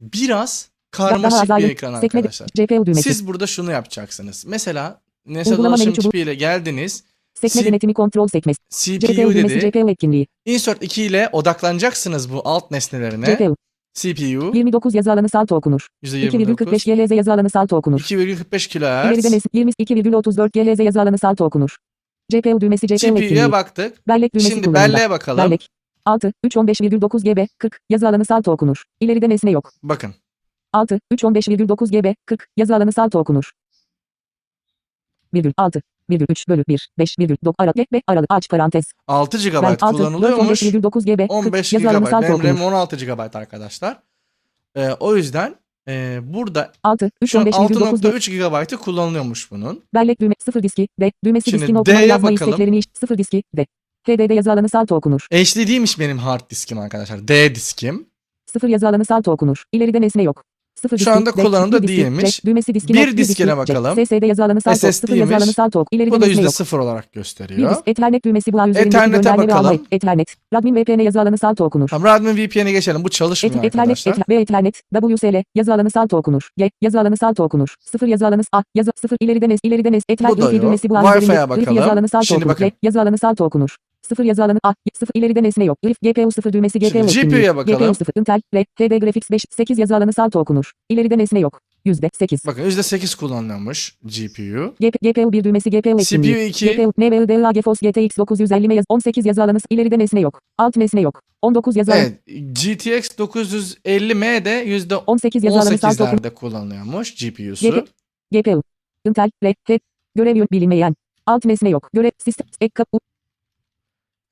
biraz 0.00 0.70
karmaşık 0.90 1.48
bir 1.58 1.70
ekran 1.70 1.94
arkadaşlar. 1.94 2.48
Düğmesi. 2.86 3.02
Siz 3.02 3.26
burada 3.26 3.46
şunu 3.46 3.70
yapacaksınız. 3.70 4.44
Mesela 4.46 5.00
nesne 5.26 5.50
Uygulama 5.50 5.68
dolaşım 5.68 5.86
menü 5.86 5.94
çubuğu. 5.94 6.08
kipiyle 6.08 6.34
geldiniz. 6.34 7.04
Sekme 7.34 7.64
denetimi 7.64 7.94
kontrol 7.94 8.28
sekmesi. 8.28 8.58
CPU 8.70 9.34
düğmesi 9.34 9.60
dedi. 9.60 9.70
GPU 9.70 9.90
etkinliği. 9.90 10.26
Insert 10.44 10.82
2 10.82 11.02
ile 11.02 11.28
odaklanacaksınız 11.32 12.32
bu 12.32 12.42
alt 12.44 12.70
nesnelerine. 12.70 13.34
GPU. 13.34 13.56
CPU 14.02 14.50
29 14.54 14.94
yazı 14.94 15.12
alanı 15.12 15.28
salto 15.28 15.56
okunur. 15.56 15.88
%29 16.04 16.64
2,45 16.64 17.04
GHz 17.06 17.10
yazı 17.10 17.32
alanı 17.32 17.50
salto 17.50 17.76
okunur. 17.76 18.00
2,45 18.00 18.78
İleride 18.78 19.20
kHz. 19.20 19.32
nes 19.32 19.44
22,34 19.54 20.74
GHz 20.74 20.80
yazı 20.84 21.00
alanı 21.00 21.18
salto 21.18 21.44
okunur. 21.44 21.76
GPU 22.32 22.60
düğmesi 22.60 22.86
GPU 22.86 22.94
etkinliği. 22.94 23.28
CPU'ya 23.28 23.52
baktık. 23.52 24.08
Bellek 24.08 24.34
düğmesi 24.34 24.50
Şimdi 24.50 24.66
kullanımda. 24.66 24.94
belleğe 24.94 25.10
bakalım. 25.10 25.44
Bellek. 25.44 25.68
6, 26.04 26.32
3, 26.44 26.56
15,9 26.56 27.22
GB, 27.34 27.46
40, 27.58 27.80
yazı 27.90 28.08
alanı 28.08 28.24
salto 28.24 28.52
okunur. 28.52 28.84
İleride 29.00 29.28
nesne 29.28 29.50
yok. 29.50 29.72
Bakın. 29.82 30.14
6, 30.72 31.00
3, 31.10 31.22
15,9 31.24 31.90
GB, 32.00 32.14
40, 32.26 32.48
yazı 32.56 32.76
alanı 32.76 32.92
salto 32.92 33.18
okunur. 33.18 33.50
Virgül 35.34 35.52
6, 35.56 35.82
virgül 36.10 36.26
3 36.28 36.48
bölü 36.48 36.64
1, 36.68 36.88
5, 36.98 37.18
virgül 37.18 37.36
9, 37.44 37.54
aralık, 37.58 37.92
ve 37.92 38.02
aralık, 38.06 38.26
aç 38.30 38.48
parantez. 38.48 38.84
6 39.06 39.38
GB 39.38 39.54
Ben 39.54 39.62
6, 39.62 39.80
4, 39.80 39.96
kullanılıyormuş. 39.96 40.62
15,9 40.62 41.04
GB, 41.04 41.18
40, 41.18 41.30
15 41.30 41.72
yazı 41.72 41.88
alanı 41.90 42.04
GB. 42.04 42.12
Benim 42.12 42.22
RAM 42.22 42.54
okunur. 42.54 42.60
16 42.72 42.96
GB 42.96 43.18
arkadaşlar. 43.36 43.98
Ee, 44.76 44.90
o 45.00 45.16
yüzden 45.16 45.56
e, 45.88 46.18
burada 46.22 46.72
6, 46.82 47.10
3, 47.22 47.30
şu 47.30 47.40
an 47.40 47.46
15,9 47.46 48.30
GB, 48.30 48.54
6.3 48.54 48.70
GB'ı 48.70 48.76
kullanılıyormuş 48.76 49.50
bunun. 49.50 49.84
bellek 49.94 50.20
düğme, 50.20 50.34
0 50.44 50.62
diski, 50.62 50.88
D, 51.00 51.12
düğmesi 51.24 51.50
Şimdi 51.50 51.62
diskini 51.62 51.78
okuma 51.78 52.00
yazma 52.00 52.30
bakalım. 52.30 52.50
isteklerini, 52.50 52.78
iş- 52.78 52.86
0 52.92 53.18
diski, 53.18 53.42
D. 53.56 53.66
HDD 54.06 54.34
yazı 54.34 54.52
alanı 54.52 54.68
salto 54.68 54.94
okunur. 54.96 55.26
HD 55.32 55.68
değilmiş 55.68 55.98
benim 55.98 56.18
hard 56.18 56.50
diskim 56.50 56.78
arkadaşlar. 56.78 57.28
D 57.28 57.54
diskim. 57.54 58.06
0 58.46 58.68
yazı 58.68 58.88
alanı 58.88 59.04
salto 59.04 59.32
okunur. 59.32 59.64
İleride 59.72 60.00
nesne 60.00 60.22
yok. 60.22 60.44
0 60.82 60.98
Şu 60.98 61.12
anda 61.12 61.30
kullanımda 61.32 61.88
değilmiş. 61.88 62.44
Düğmesi 62.44 62.74
diskini 62.74 62.96
Bir 62.96 63.16
diskine 63.16 63.56
bakalım. 63.56 64.06
SSD 64.06 64.26
yazı 64.26 64.44
alanı 64.44 64.60
salto, 64.60 64.78
0 64.78 64.92
SSD'ymiş. 64.92 65.20
yazı 65.20 65.36
alanı 65.36 65.52
salto 65.52 65.80
ok. 65.80 65.88
İleride 65.92 66.10
Bu 66.10 66.20
da 66.20 66.26
nesne 66.26 66.42
yok. 66.42 66.52
%0 66.52 66.78
olarak 66.78 67.08
Bir 67.14 67.20
gösteriyor. 67.20 67.70
disk 67.70 67.82
Ethernet 67.86 68.24
düğmesi 68.24 68.52
bu 68.52 68.60
ağ 68.60 68.68
üzerindeki 68.68 68.96
Ethernet'e 68.96 69.36
bakalım. 69.38 69.82
Ethernet. 69.92 70.36
Radmin 70.54 70.74
VPN 70.76 71.00
yazı 71.00 71.20
alanı 71.20 71.38
salto 71.38 71.64
okunur. 71.64 71.88
Tamam 71.88 72.04
Radmin 72.08 72.36
VPN'e 72.36 72.72
geçelim. 72.72 73.04
Bu 73.04 73.08
çalışmıyor 73.08 73.54
Et, 73.56 73.64
Ethernet, 73.64 73.80
arkadaşlar. 74.06 74.12
Ether- 74.12 74.28
ve 74.28 74.40
Ethernet, 74.40 74.82
WSL, 74.94 75.42
yazı 75.54 75.74
alanı 75.74 75.90
salto 75.90 76.16
okunur. 76.16 76.48
G, 76.56 76.70
yazı 76.82 77.00
alanı 77.00 77.16
salto 77.16 77.44
okunur. 77.44 77.74
0 77.80 78.06
yazı 78.06 78.26
alanı 78.26 78.42
A, 78.52 78.62
yazı 78.74 78.90
0 78.96 79.16
ileride 79.20 79.48
nes, 79.48 79.60
ileride 79.62 79.92
nes, 79.92 80.02
Ethernet 80.08 80.62
düğmesi 80.62 80.88
bu 80.90 80.98
ağ 80.98 81.02
Wi-Fi'ye 81.02 81.38
Wi-Fi 81.38 81.58
yazı 81.60 81.76
bakalım. 81.76 81.90
alanı 81.90 82.08
salto 82.08 82.24
Şimdi 82.24 82.44
okunur. 82.44 82.70
yazı 82.82 83.00
alanı 83.00 83.18
salto 83.18 83.44
okunur. 83.44 83.76
0 84.02 84.24
yazı 84.24 84.44
alanı 84.44 84.58
A, 84.62 84.74
0 84.94 85.10
ileride 85.14 85.42
nesne 85.42 85.64
yok. 85.64 85.78
Wi-Fi, 85.84 86.12
GPU 86.12 86.32
0 86.32 86.52
düğmesi 86.52 86.78
GPU 86.78 87.08
Şimdi. 87.08 87.28
GPU'ya 87.28 87.56
bakalım. 87.56 87.78
GPU 87.78 87.94
0, 87.94 88.12
Intel, 88.16 88.40
R, 88.54 88.64
HD 88.64 88.98
Graphics 89.00 89.30
5, 89.30 89.42
8 89.50 89.78
yazı 89.78 89.96
alanı 89.96 90.12
salto 90.12 90.40
okunur. 90.40 90.72
İleride 90.88 91.18
nesne 91.18 91.40
yok. 91.40 91.60
%8. 91.86 92.46
Bakın 92.46 92.62
%8 92.62 93.16
kullanılıyormuş 93.16 93.96
GPU. 94.02 94.74
GP, 94.80 95.00
GPU 95.02 95.32
1 95.32 95.44
düğmesi 95.44 95.70
GPU 95.70 96.00
etkinliği. 96.00 96.52
CPU 96.52 96.66
2. 96.66 96.66
GPU, 96.66 96.92
NVIDIA 96.98 97.52
GeForce 97.52 97.90
GTX 97.90 98.18
950 98.18 98.74
yaz 98.74 98.84
18 98.88 99.26
yazı 99.26 99.42
alanı 99.42 99.58
ileride 99.70 99.98
nesne 99.98 100.20
yok. 100.20 100.40
Alt 100.58 100.76
nesne 100.76 101.00
yok. 101.00 101.22
19 101.42 101.76
yazı 101.76 101.92
alanı 101.92 102.02
Evet. 102.02 102.20
GTX 102.54 103.08
950M 103.18 104.44
de 104.44 104.96
18 104.96 105.44
yazı 105.44 105.60
alanı 105.60 105.78
salto 105.78 106.04
okunur. 106.04 106.20
%18'lerde 106.20 106.34
kullanılıyormuş 106.34 107.14
GPU'su. 107.14 107.70
GP, 107.70 107.88
GPU, 108.32 108.62
Intel, 109.04 109.30
R, 109.44 109.54
H, 109.64 109.78
görev 110.14 110.36
yön 110.36 110.48
bilinmeyen. 110.52 110.94
Alt 111.26 111.44
nesne 111.44 111.68
yok. 111.68 111.90
Görev 111.92 112.10
sistem 112.18 112.46
ek 112.60 112.72
kapı 112.74 112.98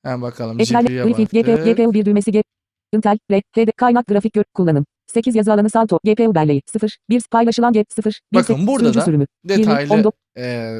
Hemen 0.07 0.21
bakalım 0.21 0.59
Ethernet 0.59 0.87
GPU'ya 0.87 1.03
GPU, 1.05 1.51
baktık. 1.51 1.77
GPU 1.77 1.93
1 1.93 2.05
düğmesi 2.05 2.31
G, 2.31 2.43
Intel, 2.93 3.17
R, 3.31 3.41
HD 3.55 3.71
kaynak 3.77 4.07
grafik 4.07 4.33
gör 4.33 4.43
kullanım. 4.53 4.85
8 5.07 5.35
yazı 5.35 5.53
alanı 5.53 5.69
salto 5.69 5.99
GPU 6.03 6.35
belleği 6.35 6.61
0 6.65 6.97
1 7.09 7.23
paylaşılan 7.31 7.73
G 7.73 7.85
0 7.89 8.21
1 8.33 8.37
Bakın 8.37 8.67
burada 8.67 8.93
da 8.93 9.01
sürümü. 9.01 9.25
20, 9.43 9.57
Detaylı 9.63 9.93
19 9.93 10.19
e, 10.37 10.75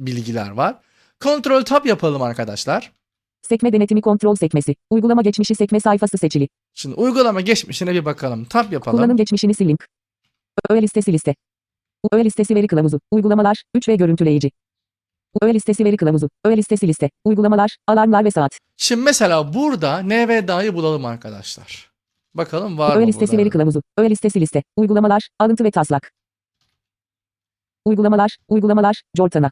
bilgiler 0.00 0.50
var. 0.50 0.78
Kontrol 1.20 1.62
tab 1.62 1.86
yapalım 1.86 2.22
arkadaşlar. 2.22 2.92
sekme 3.42 3.72
denetimi 3.72 4.00
kontrol 4.00 4.34
sekmesi. 4.34 4.74
Uygulama 4.90 5.22
geçmişi 5.22 5.54
sekme 5.54 5.80
sayfası 5.80 6.18
seçili. 6.18 6.48
Şimdi 6.74 6.94
uygulama 6.94 7.40
geçmişine 7.40 7.92
bir 7.92 8.04
bakalım. 8.04 8.44
Tab 8.44 8.72
yapalım. 8.72 8.98
Kullanım 8.98 9.16
geçmişini 9.16 9.54
sil 9.58 9.68
link. 9.68 9.86
Öğe 10.70 10.82
listesi 10.82 11.12
liste. 11.12 11.34
Öğe 12.12 12.24
listesi 12.24 12.54
veri 12.54 12.66
kılavuzu. 12.66 13.00
Uygulamalar 13.10 13.62
3 13.74 13.88
ve 13.88 13.96
görüntüleyici. 13.96 14.50
Öğe 15.40 15.54
listesi 15.54 15.84
veri 15.84 15.96
kılavuzu. 15.96 16.28
Öğe 16.44 16.56
listesi 16.56 16.88
liste. 16.88 17.10
Uygulamalar, 17.24 17.76
alarmlar 17.86 18.24
ve 18.24 18.30
saat. 18.30 18.58
Şimdi 18.76 19.02
mesela 19.02 19.54
burada 19.54 20.02
NVDA'yı 20.02 20.74
bulalım 20.74 21.04
arkadaşlar. 21.04 21.92
Bakalım 22.34 22.78
var 22.78 22.96
Öğe 22.96 23.00
mı 23.00 23.06
listesi 23.06 23.32
burada? 23.32 23.42
veri 23.42 23.50
kılavuzu. 23.50 23.82
Öğe 23.98 24.10
listesi 24.10 24.40
liste. 24.40 24.62
Uygulamalar, 24.76 25.28
alıntı 25.38 25.64
ve 25.64 25.70
taslak. 25.70 26.12
Uygulamalar, 27.84 28.36
uygulamalar, 28.48 29.02
Cortana 29.16 29.50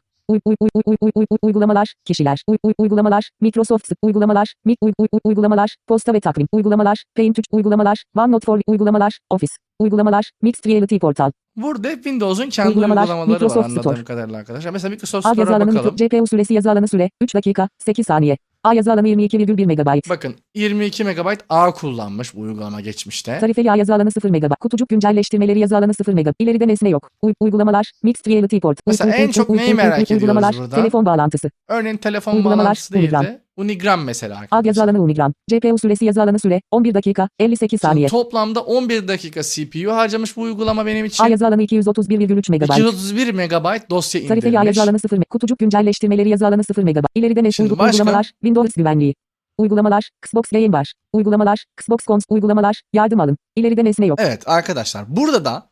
uygulamalar, 1.43 1.93
kişiler, 2.05 2.43
uygulamalar, 2.77 3.29
Microsoft 3.41 3.91
uygulamalar, 4.01 4.53
Mic 4.65 4.77
uygulamalar, 5.23 5.75
posta 5.87 6.13
ve 6.13 6.19
takvim 6.19 6.47
uygulamalar, 6.51 7.03
Paint 7.15 7.39
3 7.39 7.45
uygulamalar, 7.51 8.03
OneNote 8.17 8.45
for 8.45 8.59
uygulamalar, 8.67 9.19
Office 9.29 9.53
uygulamalar, 9.79 10.31
Mixed 10.41 10.65
Reality 10.71 10.97
Portal. 10.97 11.31
Burada 11.55 11.91
Windows'un 11.93 12.49
kendi 12.49 12.69
uygulamalar, 12.69 13.01
uygulamaları 13.03 13.29
Microsoft 13.33 13.57
var 13.57 13.63
anladığım 13.65 13.81
Store. 13.93 14.03
kadarıyla 14.03 14.39
arkadaşlar. 14.39 14.71
Mesela 14.71 14.89
Microsoft 14.89 15.27
Store'a 15.27 15.59
bakalım. 15.59 15.67
Mikro, 15.73 15.95
CPU 15.95 16.27
süresi 16.27 16.53
yazı 16.53 16.71
alanı 16.71 16.87
süre 16.87 17.09
3 17.21 17.35
dakika 17.35 17.69
8 17.79 18.07
saniye. 18.07 18.37
A 18.63 18.73
yazı 18.73 18.91
alanı 18.93 19.07
22,1 19.07 19.65
MB. 19.65 20.09
Bakın 20.09 20.35
22 20.55 21.03
MB 21.03 21.37
A 21.49 21.71
kullanmış 21.73 22.35
bu 22.35 22.39
uygulama 22.41 22.81
geçmişte. 22.81 23.39
Tarifeli 23.39 23.71
A 23.71 23.75
yazı 23.75 23.93
alanı 23.95 24.11
0 24.11 24.29
MB. 24.29 24.51
Kutucuk 24.59 24.89
güncelleştirmeleri 24.89 25.59
yazı 25.59 25.77
alanı 25.77 25.93
0 25.93 26.13
MB. 26.13 26.27
İleride 26.39 26.67
nesne 26.67 26.89
yok. 26.89 27.09
U- 27.21 27.33
uygulamalar, 27.39 27.91
Mixed 28.03 28.31
Reality 28.31 28.57
Port. 28.57 28.79
Mesela 28.87 29.15
en 29.15 29.31
çok 29.31 29.49
neyi 29.49 29.73
merak 29.73 30.01
ediyorum? 30.01 30.20
Uygulamalar, 30.21 30.55
burada? 30.57 30.75
Telefon 30.75 31.05
bağlantısı. 31.05 31.51
Örneğin 31.69 31.97
telefon 31.97 32.35
Uygulamalar, 32.35 32.65
bağlantısı 32.65 32.97
Unigram. 32.97 33.23
değildi. 33.23 33.41
Unigram 33.57 34.03
mesela 34.03 34.35
A 34.35 34.39
arkadaşlar. 34.39 34.65
yazı 34.65 34.83
alanı 34.83 35.01
Unigram. 35.03 35.33
GPU 35.49 35.77
süresi 35.77 36.05
yazı 36.05 36.21
alanı 36.21 36.39
süre 36.39 36.61
11 36.71 36.93
dakika 36.93 37.29
58 37.39 37.69
Şimdi 37.69 37.81
saniye. 37.81 38.07
toplamda 38.07 38.61
11 38.61 39.07
dakika 39.07 39.41
CPU 39.43 39.91
harcamış 39.91 40.37
bu 40.37 40.41
uygulama 40.41 40.85
benim 40.85 41.05
için. 41.05 41.23
A 41.23 41.27
yazı 41.27 41.47
alanı 41.47 41.63
231,3 41.63 42.49
MB. 42.51 42.61
231 42.63 43.33
MB 43.33 43.89
dosya 43.89 44.27
Tarifeli 44.27 44.59
A 44.59 44.61
indirmiş. 44.61 44.77
yazı 44.77 44.89
alanı 44.89 44.99
0 44.99 45.17
MB. 45.17 45.23
Kutucuk 45.29 45.59
güncelleştirmeleri 45.59 46.29
yazı 46.29 46.47
alanı 46.47 46.63
0 46.63 46.83
MB. 46.83 47.05
İleride 47.15 47.51
Şimdi 47.51 47.69
uygu- 47.73 47.77
başka? 47.79 47.97
uygulamalar, 48.03 48.23
Windows 48.25 48.73
güvenliği. 48.75 49.15
Uygulamalar, 49.57 50.09
Xbox 50.25 50.43
Game 50.51 50.73
Bar. 50.73 50.93
Uygulamalar, 51.13 51.65
Xbox 51.79 51.99
Cons 52.07 52.23
uygulamalar, 52.29 52.81
yardım 52.93 53.19
alın. 53.19 53.37
İleride 53.55 53.83
nesne 53.85 54.05
yok. 54.05 54.19
Evet 54.21 54.43
arkadaşlar 54.47 55.05
burada 55.15 55.45
da 55.45 55.69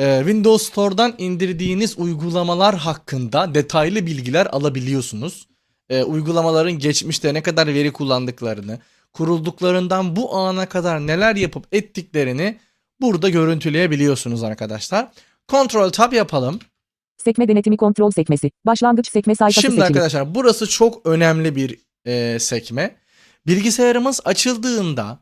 Windows 0.00 0.62
Store'dan 0.62 1.14
indirdiğiniz 1.18 1.98
uygulamalar 1.98 2.76
hakkında 2.76 3.54
detaylı 3.54 4.06
bilgiler 4.06 4.46
alabiliyorsunuz. 4.46 5.48
E, 5.88 6.02
uygulamaların 6.02 6.78
geçmişte 6.78 7.34
ne 7.34 7.42
kadar 7.42 7.66
veri 7.66 7.92
kullandıklarını, 7.92 8.78
kurulduklarından 9.12 10.16
bu 10.16 10.36
ana 10.36 10.66
kadar 10.66 11.06
neler 11.06 11.36
yapıp 11.36 11.66
ettiklerini 11.72 12.58
burada 13.00 13.28
görüntüleyebiliyorsunuz 13.28 14.42
arkadaşlar. 14.42 15.08
Control 15.48 15.90
Tab 15.90 16.12
yapalım. 16.12 16.58
Sekme 17.16 17.48
denetimi 17.48 17.76
kontrol 17.76 18.10
sekmesi. 18.10 18.50
Başlangıç 18.66 19.10
sekme 19.10 19.34
sayfası 19.34 19.60
Şimdi 19.60 19.84
arkadaşlar 19.84 20.34
burası 20.34 20.68
çok 20.68 21.06
önemli 21.06 21.56
bir 21.56 21.78
e, 22.06 22.38
sekme. 22.38 22.96
Bilgisayarımız 23.46 24.20
açıldığında 24.24 25.18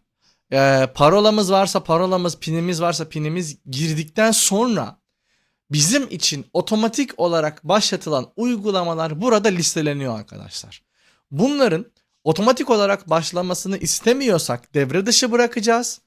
e, 0.53 0.89
parolamız 0.95 1.53
varsa 1.53 1.85
parolamız, 1.85 2.39
pinimiz 2.39 2.83
varsa 2.83 3.09
pinimiz 3.09 3.59
girdikten 3.71 4.31
sonra 4.31 4.99
bizim 5.71 6.09
için 6.11 6.47
otomatik 6.53 7.21
olarak 7.21 7.65
başlatılan 7.65 8.27
uygulamalar 8.37 9.21
burada 9.21 9.49
listeleniyor 9.49 10.19
arkadaşlar. 10.19 10.83
Bunların 11.31 11.87
otomatik 12.25 12.71
olarak 12.71 13.11
başlamasını 13.11 13.79
istemiyorsak 13.79 14.75
devre 14.75 15.07
dışı 15.07 15.33
bırakacağız. 15.33 16.01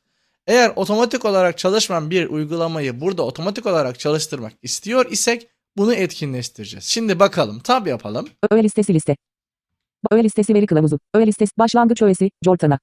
Eğer 0.48 0.72
otomatik 0.76 1.26
olarak 1.26 1.58
çalışmayan 1.58 2.10
bir 2.10 2.30
uygulamayı 2.30 3.02
burada 3.02 3.24
otomatik 3.24 3.66
olarak 3.66 4.00
çalıştırmak 4.00 4.54
istiyor 4.62 5.06
isek 5.12 5.48
bunu 5.78 5.94
etkinleştireceğiz. 5.94 6.86
Şimdi 6.86 7.20
bakalım 7.20 7.60
tab 7.60 7.88
yapalım. 7.88 8.30
Öğe 8.52 8.64
listesi 8.64 8.94
liste. 8.94 9.16
Öğe 10.12 10.24
listesi 10.24 10.54
veri 10.54 10.66
kılavuzu. 10.66 11.00
Öğe 11.14 11.28
listesi 11.28 11.52
başlangıç 11.58 12.02
öğesi 12.02 12.32
Cortana. 12.46 12.80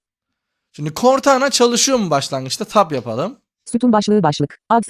Şimdi 0.73 0.95
Cortana 0.95 1.51
çalışıyor 1.51 1.99
mu 1.99 2.11
başlangıçta 2.11 2.65
tab 2.65 2.91
yapalım. 2.93 3.39
Sütun 3.73 3.93
başlığı 3.93 4.23
başlık. 4.23 4.59
Ads. 4.69 4.89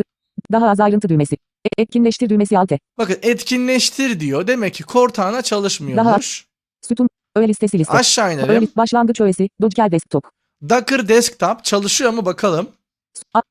Daha 0.53 0.69
az 0.71 0.81
ayrıntı 0.81 1.09
düğmesi. 1.09 1.35
E- 1.64 1.83
etkinleştir 1.83 2.29
düğmesi 2.29 2.59
alt 2.59 2.73
E. 2.73 2.79
Bakın 2.99 3.17
etkinleştir 3.23 4.21
diyor. 4.21 4.47
Demek 4.47 4.75
ki 4.75 4.85
Cortana 4.85 5.43
çalışmıyormuş. 5.43 6.47
Sütun. 6.88 7.09
Öğe 7.37 7.49
listesi 7.49 7.79
liste. 7.79 7.93
Aşağı 7.99 8.27
Öğe 8.29 8.35
inelim. 8.35 8.62
list- 8.62 8.77
başlangıç 8.77 9.21
öğesi 9.21 9.49
Docker 9.62 9.93
desktop. 9.93 10.25
Docker 10.69 11.09
Desktop 11.09 11.64
çalışıyor 11.64 12.11
mu 12.11 12.25
bakalım. 12.27 12.69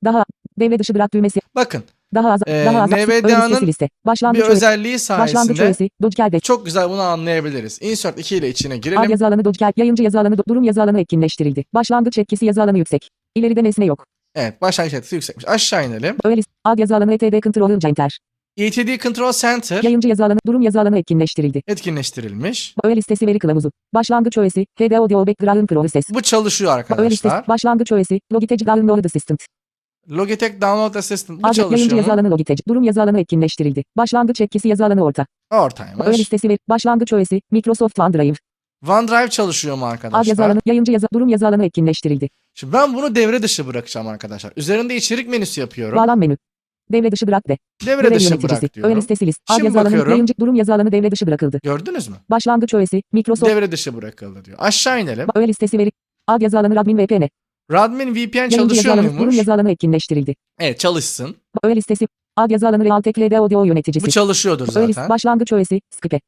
Daha 0.05 0.25
devre 0.59 0.79
dışı 0.79 0.95
bırak 0.95 1.13
düğmesi. 1.13 1.39
Bakın 1.55 1.83
Daha 2.15 2.31
az 2.31 2.41
Ee, 2.47 2.65
daha 2.65 2.81
az 2.81 2.91
NVDA'nın 2.91 3.67
liste. 3.67 3.85
bir 3.85 4.07
Başlangıç 4.09 4.41
öğesi. 4.41 4.51
özelliği 4.51 4.93
Başlangıç 4.93 5.31
sayesinde 5.31 5.63
öğesi 5.63 5.89
Docker 6.01 6.31
desktop. 6.31 6.43
çok 6.43 6.65
güzel 6.65 6.89
bunu 6.89 7.01
anlayabiliriz. 7.01 7.79
Insert 7.81 8.19
2 8.19 8.35
ile 8.35 8.49
içine 8.49 8.73
Ad 8.73 8.77
girelim. 8.77 9.09
yazı 9.09 9.27
alanı 9.27 9.45
Docker. 9.45 9.73
Yayıncı 9.77 10.03
yazı 10.03 10.19
alanı 10.19 10.35
durum 10.49 10.63
yazı 10.63 10.83
alanı 10.83 10.99
etkinleştirildi. 11.01 11.63
Başlangıç 11.73 12.17
etkisi 12.17 12.45
yazı 12.45 12.63
alanı 12.63 12.77
yüksek. 12.77 13.09
İleride 13.35 13.63
nesne 13.63 13.85
yok. 13.85 14.05
Evet 14.35 14.61
başlangıç 14.61 14.93
etkisi 14.93 15.15
yüksekmiş. 15.15 15.47
Aşağı 15.47 15.87
inelim. 15.87 16.15
Öğe 16.23 16.37
list. 16.37 16.49
Ad 16.65 16.79
yazı 16.79 16.95
alanı 16.95 17.13
etd 17.13 17.41
control 17.43 17.79
center. 17.79 18.19
ETD 18.57 18.99
Control 19.03 19.31
Center 19.31 19.83
Yayıncı 19.83 20.07
yazı 20.07 20.25
alanı 20.25 20.39
durum 20.47 20.61
yazı 20.61 20.81
alanı 20.81 20.99
etkinleştirildi. 20.99 21.61
etkinleştirilmiş. 21.67 22.75
Öğe 22.83 22.95
listesi 22.95 23.27
veri 23.27 23.39
kılavuzu. 23.39 23.71
Başlangıç 23.93 24.37
öğesi. 24.37 24.65
HD 24.79 24.91
Audio 24.91 25.27
Background 25.27 25.67
Process. 25.67 26.03
Bu 26.13 26.21
çalışıyor 26.21 26.71
Öğe 26.97 27.09
listesi. 27.09 27.29
arkadaşlar. 27.29 27.47
Başlangıç 27.47 27.91
öğesi. 27.91 28.19
Logitech 28.33 28.65
Download 28.65 29.05
Assistant. 29.05 29.39
Logitech 30.09 30.61
Download 30.61 30.95
Assistant 30.95 31.41
yayıncı 31.43 31.61
çalışıyor 31.61 31.97
yazı 31.97 32.07
mu? 32.07 32.13
alanı 32.13 32.31
Logitech. 32.31 32.61
Durum 32.67 32.83
yazı 32.83 33.01
alanı 33.01 33.19
etkinleştirildi. 33.19 33.83
Başlangıç 33.97 34.41
etkisi 34.41 34.67
yazı 34.67 34.85
alanı 34.85 35.03
orta. 35.03 35.25
Ortaymış. 35.51 36.19
listesi 36.19 36.49
veri. 36.49 36.59
Başlangıç 36.69 37.13
öğesi. 37.13 37.41
Microsoft 37.51 37.99
OneDrive. 37.99 38.33
OneDrive 38.87 39.29
çalışıyor 39.29 39.75
mu 39.77 39.85
Ad 39.85 39.89
yazı 39.89 40.07
arkadaşlar? 40.07 40.45
alanı. 40.45 40.59
Yayıncı 40.65 40.91
yazı. 40.91 41.07
Durum 41.13 41.29
yazı 41.29 41.47
alanı 41.47 41.65
etkinleştirildi. 41.65 42.29
Şimdi 42.53 42.73
ben 42.73 42.93
bunu 42.93 43.15
devre 43.15 43.43
dışı 43.43 43.67
bırakacağım 43.67 44.07
arkadaşlar. 44.07 44.53
Üzerinde 44.57 44.95
içerik 44.95 45.29
menüsü 45.29 45.61
yapıyorum. 45.61 45.97
Bağlan 45.97 46.19
menü. 46.19 46.37
Devre 46.91 47.11
dışı 47.11 47.27
bırak 47.27 47.47
de. 47.47 47.57
Devre 47.85 48.01
Görev 48.01 48.15
dışı 48.15 48.29
yöneticisi. 48.29 48.61
bırak 48.61 48.73
diyorum. 48.73 48.97
listesi 48.97 49.27
list. 49.27 49.39
Ad 49.49 49.55
Şimdi 49.55 49.65
yazı 49.65 49.77
alanı. 49.79 49.85
bakıyorum. 49.85 50.11
Yayıncı 50.11 50.33
durum 50.39 50.55
yazı 50.55 50.73
alanı 50.73 50.91
devre 50.91 51.11
dışı 51.11 51.27
bırakıldı. 51.27 51.59
Gördünüz 51.63 52.07
mü? 52.07 52.15
Başlangıç 52.29 52.73
öğesi. 52.73 53.03
Microsoft. 53.13 53.51
Devre 53.51 53.71
dışı 53.71 53.95
bırakıldı 53.95 54.45
diyor. 54.45 54.57
Aşağı 54.61 55.01
inelim. 55.01 55.27
Öğe 55.35 55.47
listesi 55.47 55.77
veri. 55.77 55.91
Ad 56.27 56.41
yazı 56.41 56.59
alanı 56.59 56.75
Radmin 56.75 56.97
VPN. 56.97 57.27
Radmin 57.71 58.15
VPN 58.15 58.49
çalışıyor 58.49 58.95
muymuş? 58.95 59.37
yazı 59.37 59.53
alanı 59.53 59.71
etkinleştirildi. 59.71 60.35
Evet 60.59 60.79
çalışsın. 60.79 61.35
Öğe 61.63 61.75
listesi. 61.75 62.07
Ad 62.35 62.51
yazı 62.51 62.67
alanı 62.67 62.85
Realtek 62.85 63.19
LD 63.19 63.31
Audio 63.31 63.63
yöneticisi. 63.63 64.05
Bu 64.07 64.11
çalışıyordur 64.11 64.67
Öğe 64.75 64.87
list- 64.87 64.93
zaten. 64.93 65.09
başlangıç 65.09 65.51
öğesi. 65.53 65.81
Skype. 65.89 66.19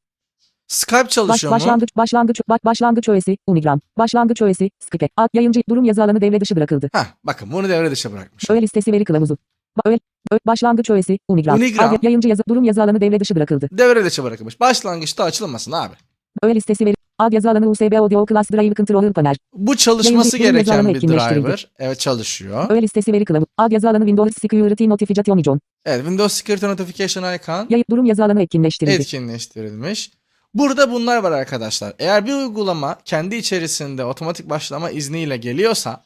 Skype 0.68 1.04
Baş, 1.04 1.10
çalışıyor 1.10 1.50
mu? 1.52 1.56
başlangıç 1.56 1.88
başlangıç 1.96 2.40
baş, 2.48 2.60
başlangıç 2.64 3.08
öğesi 3.08 3.38
Unigram. 3.46 3.80
Başlangıç 3.98 4.42
öğesi 4.42 4.70
Skype. 4.78 5.08
Ad 5.16 5.28
yayıncı 5.34 5.62
durum 5.68 5.84
yazı 5.84 6.02
alanı 6.02 6.20
devre 6.20 6.40
dışı 6.40 6.56
bırakıldı. 6.56 6.90
Heh, 6.92 7.04
bakın 7.24 7.52
bunu 7.52 7.68
devre 7.68 7.90
dışı 7.90 8.12
bırakmış. 8.12 8.50
Öğe 8.50 8.62
listesi 8.62 8.92
veri 8.92 9.04
kılavuzu. 9.04 9.38
Öğe, 9.84 9.98
ö- 10.32 10.38
başlangıç 10.46 10.90
öğesi 10.90 11.18
Unigram. 11.28 11.56
Unigram. 11.56 11.94
Ad 11.94 11.98
yayıncı 12.02 12.28
yazı 12.28 12.42
durum 12.48 12.64
yazı 12.64 12.82
alanı 12.82 13.00
devre 13.00 13.20
dışı 13.20 13.34
bırakıldı. 13.36 13.68
Devre 13.72 14.04
dışı 14.04 14.24
bırakılmış. 14.24 14.60
Başlangıçta 14.60 15.24
açılmasın 15.24 15.72
abi. 15.72 15.94
Öğe 16.42 16.54
listesi 16.54 16.86
veri 16.86 16.94
Ad 17.18 17.32
yazı 17.32 17.50
alanı 17.50 17.70
USB 17.70 17.92
Audio 17.92 18.26
Class 18.26 18.50
Drive 18.50 18.74
Controller 18.74 19.12
Panel. 19.12 19.34
Bu 19.54 19.76
çalışması 19.76 20.38
Yayıncı- 20.38 20.52
gereken 20.66 20.94
bir 20.94 21.00
driver. 21.00 21.68
Evet 21.78 22.00
çalışıyor. 22.00 22.70
Öğe 22.70 22.82
listesi 22.82 23.12
veri 23.12 23.24
kılavuzu. 23.24 23.46
Ad 23.58 23.72
yazı 23.72 23.88
alanı 23.88 24.04
Windows 24.04 24.38
Security 24.42 24.88
Notification 24.88 25.38
Icon. 25.38 25.60
Evet 25.84 26.00
Windows 26.00 26.34
Security 26.34 26.66
Notification 26.66 27.34
Icon 27.34 27.66
Yayı 27.70 27.84
durum 27.90 28.04
yazı 28.06 28.24
alanı 28.24 28.42
etkinleştirildi. 28.42 29.02
etkinleştirilmiş. 29.02 30.10
Burada 30.54 30.92
bunlar 30.92 31.22
var 31.22 31.32
arkadaşlar. 31.32 31.92
Eğer 31.98 32.26
bir 32.26 32.32
uygulama 32.34 32.98
kendi 33.04 33.36
içerisinde 33.36 34.04
otomatik 34.04 34.50
başlama 34.50 34.90
izniyle 34.90 35.36
geliyorsa 35.36 36.04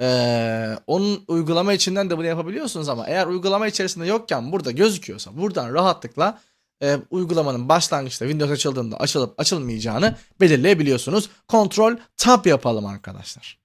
eee, 0.00 0.68
onun 0.86 1.24
uygulama 1.28 1.72
içinden 1.72 2.10
de 2.10 2.18
bunu 2.18 2.26
yapabiliyorsunuz 2.26 2.88
ama 2.88 3.06
eğer 3.06 3.26
uygulama 3.26 3.66
içerisinde 3.66 4.06
yokken 4.06 4.52
burada 4.52 4.70
gözüküyorsa 4.70 5.36
buradan 5.36 5.74
rahatlıkla 5.74 6.38
eee, 6.82 6.98
uygulamanın 7.10 7.68
başlangıçta 7.68 8.24
Windows 8.24 8.52
açıldığında 8.52 8.96
açılıp 8.96 9.40
açılmayacağını 9.40 10.16
belirleyebiliyorsunuz. 10.40 11.30
Kontrol 11.48 11.96
tab 12.16 12.46
yapalım 12.46 12.86
arkadaşlar. 12.86 13.62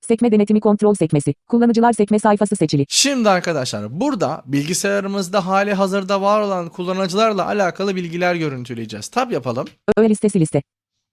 Sekme 0.00 0.32
denetimi 0.32 0.60
kontrol 0.60 0.94
sekmesi. 0.94 1.34
Kullanıcılar 1.48 1.92
sekme 1.92 2.18
sayfası 2.18 2.56
seçili. 2.56 2.86
Şimdi 2.88 3.30
arkadaşlar 3.30 4.00
burada 4.00 4.42
bilgisayarımızda 4.46 5.46
hali 5.46 5.74
hazırda 5.74 6.22
var 6.22 6.40
olan 6.40 6.68
kullanıcılarla 6.68 7.46
alakalı 7.46 7.96
bilgiler 7.96 8.34
görüntüleyeceğiz. 8.34 9.08
Tab 9.08 9.30
yapalım. 9.30 9.66
Öğe 9.96 10.08
listesi 10.08 10.40
liste. 10.40 10.62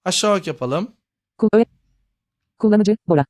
Aşağı 0.04 0.36
ok 0.38 0.46
yapalım. 0.46 0.88
Kul- 1.38 1.48
öğe- 1.54 1.66
Kullanıcı 2.58 2.96
Bora. 3.08 3.24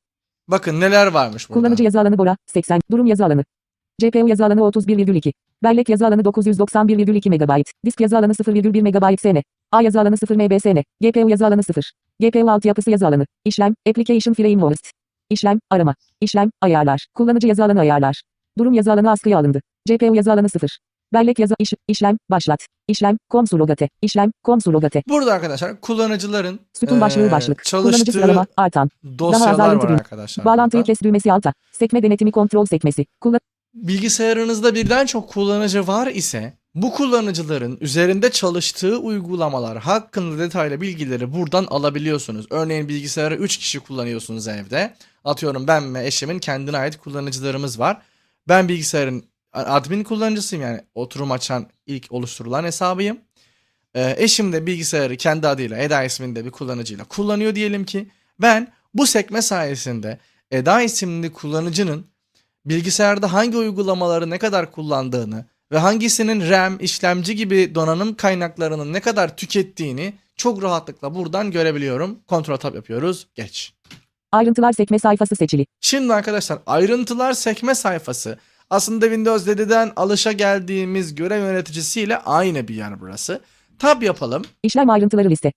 Bakın 0.48 0.80
neler 0.80 1.06
varmış 1.06 1.48
burada. 1.48 1.60
Kullanıcı 1.60 1.82
yazı 1.82 2.00
alanı 2.00 2.18
Bora 2.18 2.36
80. 2.46 2.80
Durum 2.90 3.06
yazı 3.06 3.24
alanı. 3.24 3.44
GPU 4.00 4.28
yazı 4.28 4.44
alanı 4.44 4.60
31,2. 4.60 5.32
Bellek 5.62 5.88
yazı 5.88 6.06
alanı 6.06 6.22
991,2 6.22 7.30
MB. 7.30 7.64
Disk 7.86 8.00
yazı 8.00 8.18
alanı 8.18 8.32
0,1 8.32 8.82
MB 8.82 9.18
SN. 9.20 9.42
A 9.72 9.82
yazı 9.82 10.00
alanı 10.00 10.16
0 10.16 10.36
MB 10.36 10.60
SN. 10.60 10.82
GPU 11.00 11.28
yazı 11.28 11.46
alanı 11.46 11.62
0. 11.62 11.92
GPU 12.20 12.50
altyapısı 12.50 12.90
yazı 12.90 13.06
alanı. 13.06 13.26
İşlem. 13.44 13.74
Application 13.88 14.34
Frame 14.34 14.62
Host. 14.62 14.90
İşlem. 15.30 15.58
Arama. 15.70 15.94
İşlem. 16.20 16.50
Ayarlar. 16.60 17.06
Kullanıcı 17.14 17.46
yazı 17.46 17.64
alanı 17.64 17.80
ayarlar. 17.80 18.22
Durum 18.58 18.72
yazı 18.72 18.92
alanı 18.92 19.10
askıya 19.10 19.38
alındı. 19.38 19.60
GPU 19.88 20.14
yazı 20.14 20.32
alanı 20.32 20.48
0. 20.48 20.78
Bellek 21.12 21.38
yazı 21.38 21.54
iş, 21.58 21.72
işlem. 21.88 22.16
Başlat. 22.30 22.66
İşlem. 22.88 23.16
Konsulogate. 23.28 23.88
İşlem. 24.02 24.30
Konsulogate. 24.42 25.02
Burada 25.08 25.32
arkadaşlar 25.32 25.80
kullanıcıların 25.80 26.60
Sütun 26.72 27.00
başlığı 27.00 27.30
başlık. 27.30 27.62
Kullanıcı 27.70 28.12
sıralama. 28.12 28.46
Artan. 28.56 28.90
dosyalar 29.18 29.68
ayrıntı 29.68 29.84
var 29.84 29.88
düğme. 29.88 29.98
arkadaşlar. 29.98 30.44
Bağlantıyı 30.44 30.80
burada. 30.80 30.86
kes 30.86 31.02
düğmesi 31.02 31.32
alta. 31.32 31.52
Sekme 31.72 32.02
denetimi 32.02 32.32
kontrol 32.32 32.66
sekmesi. 32.66 33.06
Kullan 33.20 33.40
Bilgisayarınızda 33.74 34.74
birden 34.74 35.06
çok 35.06 35.28
kullanıcı 35.28 35.86
var 35.86 36.06
ise 36.06 36.52
bu 36.74 36.92
kullanıcıların 36.92 37.78
üzerinde 37.80 38.30
çalıştığı 38.30 38.98
uygulamalar 38.98 39.78
hakkında 39.78 40.38
detaylı 40.38 40.80
bilgileri 40.80 41.32
buradan 41.32 41.64
alabiliyorsunuz. 41.64 42.46
Örneğin 42.50 42.88
bilgisayarı 42.88 43.36
3 43.36 43.56
kişi 43.56 43.80
kullanıyorsunuz 43.80 44.48
evde. 44.48 44.94
Atıyorum 45.24 45.66
ben 45.66 45.94
ve 45.94 46.06
eşimin 46.06 46.38
kendine 46.38 46.76
ait 46.76 46.96
kullanıcılarımız 46.96 47.78
var. 47.78 48.02
Ben 48.48 48.68
bilgisayarın 48.68 49.24
admin 49.52 50.04
kullanıcısıyım 50.04 50.64
yani 50.64 50.80
oturum 50.94 51.32
açan 51.32 51.66
ilk 51.86 52.12
oluşturulan 52.12 52.64
hesabıyım. 52.64 53.18
Ee, 53.94 54.14
eşim 54.18 54.52
de 54.52 54.66
bilgisayarı 54.66 55.16
kendi 55.16 55.48
adıyla 55.48 55.78
Eda 55.78 56.04
isminde 56.04 56.44
bir 56.44 56.50
kullanıcıyla 56.50 57.04
kullanıyor 57.04 57.54
diyelim 57.54 57.84
ki. 57.84 58.10
Ben 58.40 58.72
bu 58.94 59.06
sekme 59.06 59.42
sayesinde 59.42 60.18
Eda 60.50 60.82
isimli 60.82 61.32
kullanıcının 61.32 62.06
bilgisayarda 62.66 63.32
hangi 63.32 63.56
uygulamaları 63.56 64.30
ne 64.30 64.38
kadar 64.38 64.72
kullandığını 64.72 65.44
ve 65.72 65.78
hangisinin 65.78 66.50
RAM, 66.50 66.76
işlemci 66.80 67.36
gibi 67.36 67.74
donanım 67.74 68.14
kaynaklarının 68.14 68.92
ne 68.92 69.00
kadar 69.00 69.36
tükettiğini 69.36 70.14
çok 70.36 70.62
rahatlıkla 70.62 71.14
buradan 71.14 71.50
görebiliyorum. 71.50 72.18
Kontrol 72.26 72.56
tab 72.56 72.74
yapıyoruz. 72.74 73.26
Geç. 73.34 73.72
Ayrıntılar 74.32 74.72
sekme 74.72 74.98
sayfası 74.98 75.36
seçili. 75.36 75.66
Şimdi 75.80 76.14
arkadaşlar 76.14 76.58
ayrıntılar 76.66 77.32
sekme 77.32 77.74
sayfası 77.74 78.38
aslında 78.70 79.06
Windows 79.06 79.46
7'den 79.46 79.92
alışa 79.96 80.32
geldiğimiz 80.32 81.14
görev 81.14 81.40
yöneticisiyle 81.40 82.18
aynı 82.18 82.68
bir 82.68 82.74
yer 82.74 83.00
burası. 83.00 83.40
Tab 83.78 84.02
yapalım. 84.02 84.42
İşlem 84.62 84.90
ayrıntıları 84.90 85.30
liste. 85.30 85.52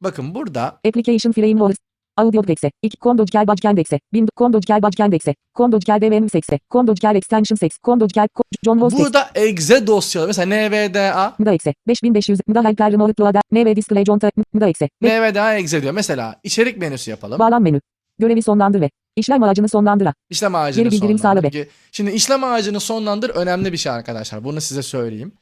Bakın 0.00 0.34
burada 0.34 0.80
Application 0.86 1.32
Frameworks. 1.32 1.76
Audio 2.16 2.46
Dexe. 2.46 2.70
2. 2.82 2.96
Condogical 3.00 3.46
Badgen 3.46 3.76
Dexe. 3.76 4.00
Bind. 4.12 4.28
Condogical 4.36 4.82
Badgen 4.82 5.12
Dexe. 5.12 5.34
Condogical 5.54 6.00
DVM 6.00 6.28
Sexe. 6.28 6.58
Condogical 6.70 7.16
Extension. 7.16 7.58
Condogical 7.84 8.28
Co- 8.34 8.42
John 8.64 8.80
Dexe. 8.80 8.98
burada 8.98 9.30
exe 9.34 9.86
dosyaları 9.86 10.28
mesela 10.28 10.56
NVDA 10.56 11.34
Mda 11.38 11.52
Exe. 11.52 11.74
5500. 11.88 12.40
Mda 12.46 12.64
Helper 12.64 12.92
Remote 12.92 13.22
Loader. 13.22 13.42
NV 13.52 13.76
Display 13.76 14.04
Conta. 14.04 14.30
Mda. 14.52 14.66
Ve 15.02 15.20
NVDA 15.20 15.54
exe 15.54 15.82
diyor. 15.82 15.92
Mesela 15.92 16.40
içerik 16.44 16.76
menüsü 16.78 17.10
yapalım. 17.10 17.38
bağlan 17.38 17.62
menü. 17.62 17.80
Görevi 18.18 18.42
sonlandır 18.42 18.80
ve 18.80 18.90
işlem 19.16 19.42
ağacını 19.42 19.68
sonlandır. 19.68 20.08
İşlem 20.30 20.54
ağacını 20.54 20.84
Geri 20.84 20.92
bildirim 20.92 21.18
sağla 21.18 21.40
Ge- 21.40 21.68
Şimdi 21.92 22.10
işlem 22.10 22.44
ağacını 22.44 22.80
sonlandır 22.80 23.30
önemli 23.30 23.72
bir 23.72 23.76
şey 23.76 23.92
arkadaşlar. 23.92 24.44
Bunu 24.44 24.60
size 24.60 24.82
söyleyeyim. 24.82 25.32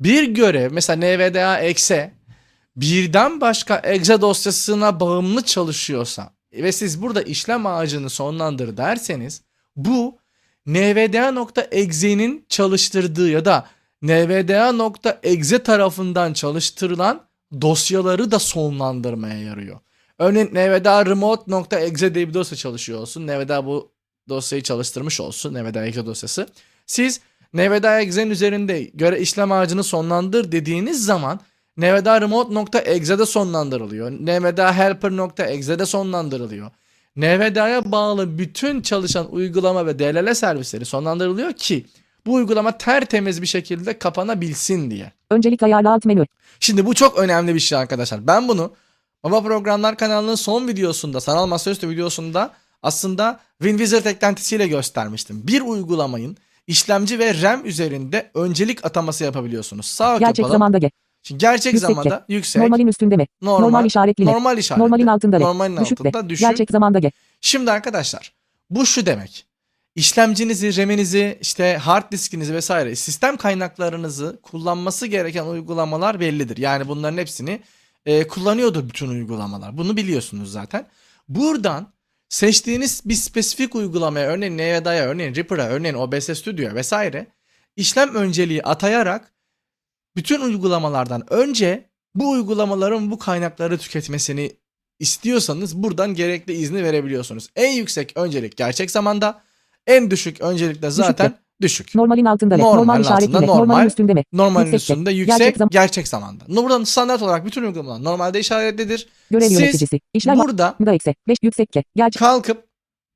Bir 0.00 0.28
görev 0.34 0.72
mesela 0.72 0.96
NVDA 1.06 1.58
exe 1.58 2.10
birden 2.76 3.40
başka 3.40 3.76
exe 3.76 4.20
dosyasına 4.20 5.00
bağımlı 5.00 5.42
çalışıyorsa 5.42 6.32
ve 6.52 6.72
siz 6.72 7.02
burada 7.02 7.22
işlem 7.22 7.66
ağacını 7.66 8.10
sonlandır 8.10 8.76
derseniz 8.76 9.42
bu 9.76 10.18
nvda.exe'nin 10.66 12.46
çalıştırdığı 12.48 13.30
ya 13.30 13.44
da 13.44 13.66
nvda.exe 14.02 15.62
tarafından 15.62 16.32
çalıştırılan 16.32 17.26
dosyaları 17.60 18.30
da 18.30 18.38
sonlandırmaya 18.38 19.38
yarıyor. 19.38 19.78
Örneğin 20.18 20.46
nvda 20.46 21.06
remote.exe 21.06 22.14
diye 22.14 22.28
bir 22.28 22.34
dosya 22.34 22.56
çalışıyor 22.56 23.00
olsun. 23.00 23.26
Nvda 23.26 23.66
bu 23.66 23.92
dosyayı 24.28 24.62
çalıştırmış 24.62 25.20
olsun. 25.20 25.54
Nvda 25.54 25.86
exe 25.86 26.06
dosyası. 26.06 26.48
Siz 26.86 27.20
nvda 27.52 28.02
üzerinde 28.02 28.82
göre 28.82 29.20
işlem 29.20 29.52
ağacını 29.52 29.84
sonlandır 29.84 30.52
dediğiniz 30.52 31.04
zaman 31.04 31.40
nvda 31.76 32.20
remote.exe'de 32.20 33.26
sonlandırılıyor. 33.26 34.10
nvda 34.10 34.72
helper.exe'de 34.72 35.86
sonlandırılıyor. 35.86 36.70
NVDA'ya 37.16 37.92
bağlı 37.92 38.38
bütün 38.38 38.82
çalışan 38.82 39.32
uygulama 39.34 39.86
ve 39.86 39.98
DLL 39.98 40.34
servisleri 40.34 40.84
sonlandırılıyor 40.84 41.52
ki 41.52 41.86
bu 42.26 42.34
uygulama 42.34 42.78
tertemiz 42.78 43.42
bir 43.42 43.46
şekilde 43.46 43.98
kapanabilsin 43.98 44.90
diye. 44.90 45.12
Öncelik 45.30 45.62
ayarlı 45.62 45.90
alt 45.90 46.04
menü. 46.04 46.26
Şimdi 46.60 46.86
bu 46.86 46.94
çok 46.94 47.18
önemli 47.18 47.54
bir 47.54 47.60
şey 47.60 47.78
arkadaşlar. 47.78 48.26
Ben 48.26 48.48
bunu 48.48 48.72
Baba 49.24 49.42
Programlar 49.42 49.96
kanalının 49.96 50.34
son 50.34 50.68
videosunda, 50.68 51.20
sanal 51.20 51.46
masaüstü 51.46 51.88
videosunda 51.88 52.50
aslında 52.82 53.40
WinWizard 53.62 54.04
eklentisiyle 54.04 54.68
göstermiştim. 54.68 55.46
Bir 55.46 55.60
uygulamayın 55.60 56.36
işlemci 56.66 57.18
ve 57.18 57.42
RAM 57.42 57.66
üzerinde 57.66 58.30
öncelik 58.34 58.84
ataması 58.86 59.24
yapabiliyorsunuz. 59.24 59.86
Sağ 59.86 60.18
Gerçek 60.18 60.38
yapalım. 60.38 60.52
zamanda 60.52 60.78
ge. 60.78 60.90
Şimdi 61.26 61.40
gerçek 61.40 61.72
Yüksekçe. 61.72 61.94
zamanda 61.94 62.24
yüksek, 62.28 62.62
Normalin 62.62 62.86
üstünde 62.86 63.16
mi? 63.16 63.26
normal, 63.42 63.60
normal 63.64 63.86
işaretli 63.86 64.24
normal 64.24 64.58
işaretli, 64.58 64.82
Normalin 64.84 65.06
altında 65.06 65.36
le. 65.36 65.44
normalin 65.44 65.76
Düşük 65.76 66.00
altında 66.00 66.28
düşük. 66.28 66.48
Gerçek 66.48 66.70
zamanda 66.70 66.98
ge. 66.98 67.12
Şimdi 67.40 67.70
arkadaşlar 67.70 68.32
bu 68.70 68.86
şu 68.86 69.06
demek. 69.06 69.46
İşlemcinizi, 69.94 70.76
RAM'inizi, 70.76 71.38
işte 71.40 71.76
hard 71.76 72.12
diskinizi 72.12 72.54
vesaire 72.54 72.96
sistem 72.96 73.36
kaynaklarınızı 73.36 74.38
kullanması 74.42 75.06
gereken 75.06 75.44
uygulamalar 75.44 76.20
bellidir. 76.20 76.56
Yani 76.56 76.88
bunların 76.88 77.18
hepsini 77.18 77.60
e, 78.06 78.28
kullanıyordur 78.28 78.88
bütün 78.88 79.08
uygulamalar. 79.08 79.76
Bunu 79.78 79.96
biliyorsunuz 79.96 80.52
zaten. 80.52 80.86
Buradan 81.28 81.92
seçtiğiniz 82.28 83.02
bir 83.04 83.14
spesifik 83.14 83.74
uygulamaya 83.74 84.28
örneğin 84.28 84.58
NVIDIA'ya, 84.58 85.04
örneğin 85.04 85.34
Reaper'a, 85.34 85.66
örneğin 85.66 85.94
OBS 85.94 86.38
Studio'ya 86.38 86.74
vesaire 86.74 87.26
işlem 87.76 88.14
önceliği 88.14 88.62
atayarak 88.62 89.32
bütün 90.16 90.40
uygulamalardan 90.40 91.32
önce 91.32 91.90
bu 92.14 92.30
uygulamaların 92.30 93.10
bu 93.10 93.18
kaynakları 93.18 93.78
tüketmesini 93.78 94.52
istiyorsanız 94.98 95.76
buradan 95.82 96.14
gerekli 96.14 96.52
izni 96.52 96.84
verebiliyorsunuz. 96.84 97.48
En 97.56 97.72
yüksek 97.72 98.12
öncelik 98.16 98.56
gerçek 98.56 98.90
zamanda, 98.90 99.40
en 99.86 100.10
düşük 100.10 100.40
öncelik 100.40 100.82
de 100.82 100.90
zaten 100.90 101.34
düşük. 101.62 101.94
Normalin 101.94 102.24
altında 102.24 102.56
Normal 102.56 103.00
işaretli 103.00 103.32
le. 103.32 103.40
normal. 103.40 103.56
Normalin 103.56 103.86
üstünde 103.86 104.14
mi? 104.14 104.24
Normalin 104.32 104.66
Yüksekte. 104.66 104.92
üstünde 104.92 105.10
yüksek, 105.10 105.38
Gerçek 105.38 105.70
gerçek, 105.70 106.06
zam- 106.06 106.20
zamanda. 106.20 106.44
Buradan 106.48 106.84
standart 106.84 107.22
olarak 107.22 107.44
bütün 107.46 107.62
uygulamalar 107.62 108.04
normalde 108.04 108.40
işaretlidir. 108.40 109.08
Görev 109.30 109.48
Siz 109.48 109.60
yöneticisi. 109.60 110.00
İşlem 110.14 110.38
Burada 110.38 110.74
Mda 110.78 110.94
Exe. 110.94 111.14
5 111.28 111.38
yüksek 111.42 111.72
ke. 111.72 111.84
Gerçek 111.96 112.20
kalkıp 112.20 112.65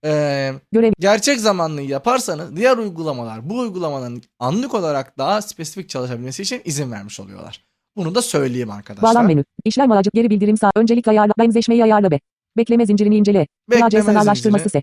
eee, 0.04 0.54
görev 0.72 0.92
gerçek 0.98 1.40
zamanlı 1.40 1.82
yaparsanız 1.82 2.56
diğer 2.56 2.76
uygulamalar 2.76 3.50
bu 3.50 3.58
uygulamanın 3.58 4.22
anlık 4.38 4.74
olarak 4.74 5.18
daha 5.18 5.42
spesifik 5.42 5.88
çalışabilmesi 5.88 6.42
için 6.42 6.62
izin 6.64 6.92
vermiş 6.92 7.20
oluyorlar. 7.20 7.64
Bunu 7.96 8.14
da 8.14 8.22
söyleyeyim 8.22 8.70
arkadaşlar. 8.70 9.10
bağlan 9.14 9.26
menü. 9.26 9.44
İşlem 9.64 9.92
ağacı 9.92 10.10
geri 10.14 10.30
bildirim 10.30 10.56
sağ. 10.56 10.70
Öncelik 10.76 11.08
ayarla. 11.08 11.32
Benzeşmeyi 11.38 11.82
ayarla 11.84 12.10
be. 12.10 12.20
Bekleme 12.56 12.86
zincirini 12.86 13.16
incele. 13.16 13.46
Bekleme 13.70 14.04
sanallaştırması 14.04 14.62
zinciri. 14.62 14.82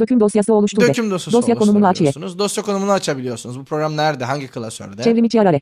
Döküm 0.00 0.20
dosyası 0.20 0.54
oluştur. 0.54 0.80
Döküm 0.82 1.10
dosyası 1.10 1.36
Dosya 1.36 1.54
konumunu 1.54 1.86
aç 1.86 2.00
ye. 2.00 2.04
oluşturabiliyorsunuz. 2.06 2.38
Dosya 2.38 2.62
konumunu 2.64 2.92
açabiliyorsunuz. 2.92 3.58
Bu 3.58 3.64
program 3.64 3.96
nerede? 3.96 4.24
Hangi 4.24 4.48
klasörde? 4.48 5.02
Çevrim 5.02 5.24
içi 5.24 5.40
arare. 5.40 5.60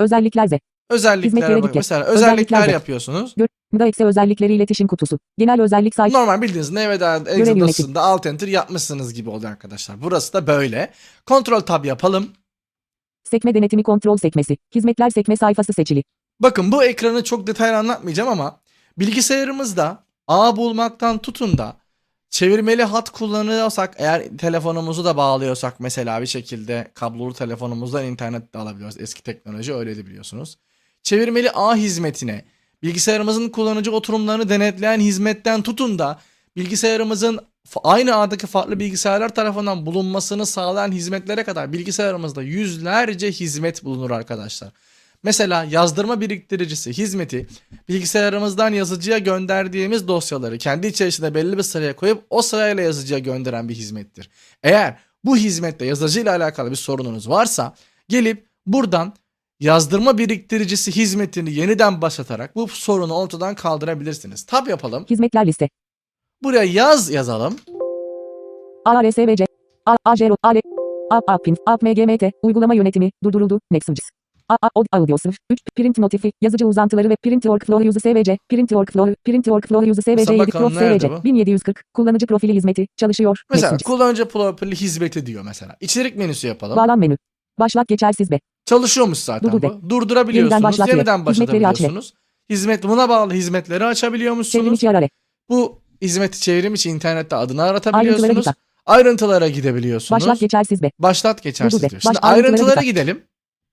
Özellikler 0.00 0.46
ze. 0.46 0.60
Özelliklere 0.90 1.26
Hizmetlere 1.26 1.54
bak. 1.56 1.62
dikkat. 1.62 1.74
Mesela 1.76 2.04
Özellikler 2.04 2.58
özellikler 2.58 2.68
yapıyorsunuz. 2.72 3.34
Exe 3.80 4.04
özellikleri 4.04 4.54
iletişim 4.54 4.86
kutusu. 4.86 5.18
Genel 5.38 5.60
özellik 5.60 5.94
sayfa. 5.94 6.18
Normal 6.18 6.42
bildiğiniz 6.42 6.70
yönetimi. 7.38 7.60
dosyasında 7.60 8.00
Alt 8.00 8.26
Enter 8.26 8.48
yapmışsınız 8.48 9.14
gibi 9.14 9.30
oluyor 9.30 9.50
arkadaşlar. 9.50 10.02
Burası 10.02 10.32
da 10.32 10.46
böyle. 10.46 10.90
Kontrol 11.26 11.60
tab 11.60 11.84
yapalım. 11.84 12.28
Sekme 13.24 13.54
denetimi 13.54 13.82
kontrol 13.82 14.16
sekmesi. 14.16 14.56
Hizmetler 14.74 15.10
sekme 15.10 15.36
sayfası 15.36 15.72
seçili. 15.72 16.04
Bakın 16.40 16.72
bu 16.72 16.84
ekranı 16.84 17.24
çok 17.24 17.46
detaylı 17.46 17.76
anlatmayacağım 17.76 18.28
ama 18.28 18.60
bilgisayarımızda 18.98 20.04
ağ 20.28 20.56
bulmaktan 20.56 21.18
tutun 21.18 21.58
da 21.58 21.76
çevirmeli 22.30 22.84
hat 22.84 23.10
kullanıyorsak 23.10 23.94
eğer 23.98 24.36
telefonumuzu 24.38 25.04
da 25.04 25.16
bağlıyorsak 25.16 25.80
mesela 25.80 26.22
bir 26.22 26.26
şekilde 26.26 26.90
kablolu 26.94 27.34
telefonumuzdan 27.34 28.04
internet 28.04 28.54
de 28.54 28.58
alabiliyoruz. 28.58 28.96
Eski 29.00 29.22
teknoloji 29.22 29.74
öyleydi 29.74 30.06
biliyorsunuz. 30.06 30.58
Çevirmeli 31.02 31.50
ağ 31.50 31.76
hizmetine 31.76 32.44
bilgisayarımızın 32.82 33.48
kullanıcı 33.48 33.92
oturumlarını 33.92 34.48
denetleyen 34.48 35.00
hizmetten 35.00 35.62
tutun 35.62 35.98
da 35.98 36.20
bilgisayarımızın 36.56 37.40
aynı 37.84 38.16
ağdaki 38.16 38.46
farklı 38.46 38.80
bilgisayarlar 38.80 39.34
tarafından 39.34 39.86
bulunmasını 39.86 40.46
sağlayan 40.46 40.92
hizmetlere 40.92 41.44
kadar 41.44 41.72
bilgisayarımızda 41.72 42.42
yüzlerce 42.42 43.32
hizmet 43.32 43.84
bulunur 43.84 44.10
arkadaşlar. 44.10 44.72
Mesela 45.22 45.64
yazdırma 45.64 46.20
biriktiricisi 46.20 46.92
hizmeti 46.92 47.46
bilgisayarımızdan 47.88 48.72
yazıcıya 48.72 49.18
gönderdiğimiz 49.18 50.08
dosyaları 50.08 50.58
kendi 50.58 50.86
içerisinde 50.86 51.34
belli 51.34 51.58
bir 51.58 51.62
sıraya 51.62 51.96
koyup 51.96 52.24
o 52.30 52.42
sırayla 52.42 52.82
yazıcıya 52.82 53.18
gönderen 53.18 53.68
bir 53.68 53.74
hizmettir. 53.74 54.30
Eğer 54.62 54.98
bu 55.24 55.36
hizmette 55.36 55.86
yazıcıyla 55.86 56.36
alakalı 56.36 56.70
bir 56.70 56.76
sorununuz 56.76 57.28
varsa 57.28 57.74
gelip 58.08 58.46
buradan 58.66 59.14
yazdırma 59.60 60.18
biriktiricisi 60.18 60.96
hizmetini 60.96 61.52
yeniden 61.52 62.02
başlatarak 62.02 62.56
bu 62.56 62.68
sorunu 62.68 63.14
ortadan 63.14 63.54
kaldırabilirsiniz. 63.54 64.46
Tab 64.46 64.66
yapalım. 64.66 65.04
Hizmetler 65.10 65.46
liste. 65.46 65.68
Buraya 66.42 66.64
yaz 66.64 67.10
yazalım. 67.10 67.56
ARSVC. 68.84 69.46
A 69.86 69.96
AJRO. 70.04 70.36
ALE. 70.42 70.60
A 71.10 71.20
APIN. 71.26 71.56
APMGMT. 71.66 72.22
Uygulama 72.42 72.74
yönetimi. 72.74 73.10
Durduruldu. 73.24 73.60
Nexus. 73.70 73.98
A 74.48 74.56
A 74.62 74.68
Od 74.74 74.86
Audio 74.92 75.18
sınıf. 75.18 75.36
3. 75.50 75.58
Print 75.76 75.98
notifi. 75.98 76.32
Yazıcı 76.40 76.66
uzantıları 76.66 77.10
ve 77.10 77.16
Print 77.22 77.42
Workflow 77.42 77.88
Use 77.88 78.00
SVC. 78.00 78.38
Print 78.48 78.68
Workflow. 78.68 79.14
Print 79.24 79.44
Workflow 79.44 79.90
Use 79.90 80.02
SVC 80.02 80.32
7 80.32 80.38
bakalım 80.38 80.74
Prof 80.74 80.82
SVC. 81.00 81.10
bu? 81.10 81.24
1740. 81.24 81.82
Kullanıcı 81.94 82.26
profili 82.26 82.54
hizmeti. 82.54 82.86
Çalışıyor. 82.96 83.42
Mesela 83.50 83.76
kullanıcı 83.84 84.28
profili 84.28 84.76
hizmeti 84.76 85.26
diyor 85.26 85.42
mesela. 85.44 85.76
İçerik 85.80 86.16
menüsü 86.16 86.46
yapalım. 86.46 86.76
Bağlan 86.76 86.98
menü. 86.98 87.16
Başlat 87.58 87.88
geçersiz 87.88 88.30
be. 88.30 88.40
Çalışıyormuş 88.66 89.18
zaten 89.18 89.52
Durdur 89.52 89.62
bu. 89.62 89.90
Durdurabiliyorsunuz. 89.90 90.52
Yeniden 90.52 90.56
Yeniden, 90.56 90.62
başlat 90.62 90.86
diyor. 90.86 90.98
Hizmetleri 91.26 91.66
aç 91.66 91.72
başlatabiliyorsunuz. 91.72 92.14
Hizmet 92.50 92.82
buna 92.82 93.08
bağlı 93.08 93.32
hizmetleri 93.32 93.78
Çevrim 93.78 93.90
açabiliyormuşsunuz. 93.90 94.72
içi 94.72 94.90
arare. 94.90 95.08
Bu 95.48 95.80
hizmeti 96.02 96.40
çevrim 96.40 96.74
içi 96.74 96.90
internette 96.90 97.36
adını 97.36 97.62
aratabiliyorsunuz. 97.62 98.46
Ayrıntılara 98.86 99.48
gidebiliyorsunuz. 99.48 100.22
Başlat 100.22 100.40
geçersiz 100.40 100.82
be. 100.82 100.90
Başlat 100.98 101.42
geçersiz 101.42 101.80
Durdur 101.82 101.90
diyor. 101.90 102.00
Şimdi 102.02 102.14
Baş- 102.14 102.24
ayrıntılara 102.24 102.82
gidelim. 102.82 103.22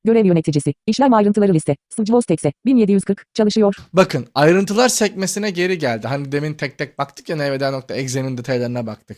Görev 0.05 0.25
yöneticisi. 0.25 0.73
İşlem 0.87 1.13
ayrıntıları 1.13 1.53
liste. 1.53 1.75
Switchbox 1.89 2.25
tekse. 2.25 2.53
1740. 2.65 3.25
Çalışıyor. 3.33 3.75
Bakın 3.93 4.27
ayrıntılar 4.35 4.89
sekmesine 4.89 5.51
geri 5.51 5.77
geldi. 5.77 6.07
Hani 6.07 6.31
demin 6.31 6.53
tek 6.53 6.77
tek 6.77 6.97
baktık 6.97 7.29
ya 7.29 7.35
nvd.exe'nin 7.35 8.37
detaylarına 8.37 8.87
baktık. 8.87 9.17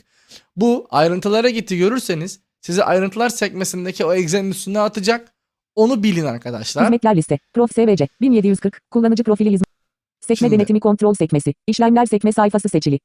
Bu 0.56 0.88
ayrıntılara 0.90 1.50
gitti 1.50 1.78
görürseniz 1.78 2.40
sizi 2.66 2.84
ayrıntılar 2.84 3.30
sekmesindeki 3.30 4.06
o 4.06 4.14
exe'nin 4.14 4.52
üstüne 4.52 4.80
atacak. 4.80 5.34
Onu 5.76 6.04
bilin 6.04 6.26
arkadaşlar. 6.26 6.84
Hizmetler 6.84 7.16
liste. 7.18 7.40
Prof 7.54 7.72
SVC. 7.72 8.08
1740. 8.22 8.82
Kullanıcı 8.92 9.24
profili 9.24 9.52
hizmet. 9.52 9.68
Sekme 10.20 10.36
Şimdi- 10.36 10.52
denetimi 10.52 10.80
kontrol 10.80 11.14
sekmesi. 11.14 11.54
İşlemler 11.68 12.06
sekme 12.06 12.32
sayfası 12.32 12.70
seçili. 12.70 13.00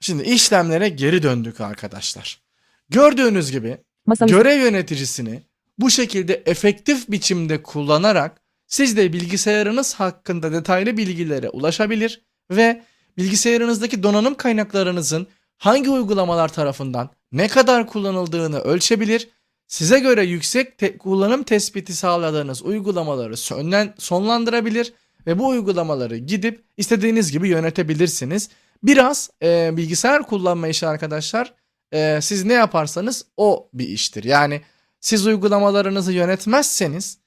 Şimdi 0.00 0.22
işlemlere 0.22 0.88
geri 0.88 1.22
döndük 1.22 1.60
arkadaşlar. 1.60 2.40
Gördüğünüz 2.88 3.50
gibi 3.50 3.78
Masaüstü. 4.06 4.36
görev 4.36 4.60
yöneticisini 4.60 5.42
bu 5.78 5.90
şekilde 5.90 6.42
efektif 6.46 7.10
biçimde 7.10 7.62
kullanarak 7.62 8.40
siz 8.66 8.96
de 8.96 9.12
bilgisayarınız 9.12 9.94
hakkında 9.94 10.52
detaylı 10.52 10.96
bilgilere 10.96 11.48
ulaşabilir 11.48 12.22
ve 12.50 12.82
bilgisayarınızdaki 13.16 14.02
donanım 14.02 14.34
kaynaklarınızın 14.34 15.26
hangi 15.60 15.90
uygulamalar 15.90 16.52
tarafından 16.52 17.10
ne 17.32 17.48
kadar 17.48 17.86
kullanıldığını 17.86 18.58
ölçebilir. 18.60 19.28
Size 19.66 19.98
göre 19.98 20.24
yüksek 20.24 20.78
te- 20.78 20.98
kullanım 20.98 21.42
tespiti 21.42 21.92
sağladığınız 21.96 22.62
uygulamaları 22.62 23.36
sonlan- 23.36 23.94
sonlandırabilir 23.98 24.92
ve 25.26 25.38
bu 25.38 25.48
uygulamaları 25.48 26.16
gidip 26.16 26.64
istediğiniz 26.76 27.32
gibi 27.32 27.48
yönetebilirsiniz. 27.48 28.48
Biraz 28.82 29.30
e, 29.42 29.70
bilgisayar 29.76 30.22
kullanma 30.22 30.68
işi 30.68 30.86
arkadaşlar 30.86 31.54
e, 31.92 32.18
siz 32.22 32.44
ne 32.44 32.52
yaparsanız 32.52 33.24
o 33.36 33.68
bir 33.74 33.88
iştir. 33.88 34.24
Yani 34.24 34.60
siz 35.00 35.26
uygulamalarınızı 35.26 36.12
yönetmezseniz 36.12 37.18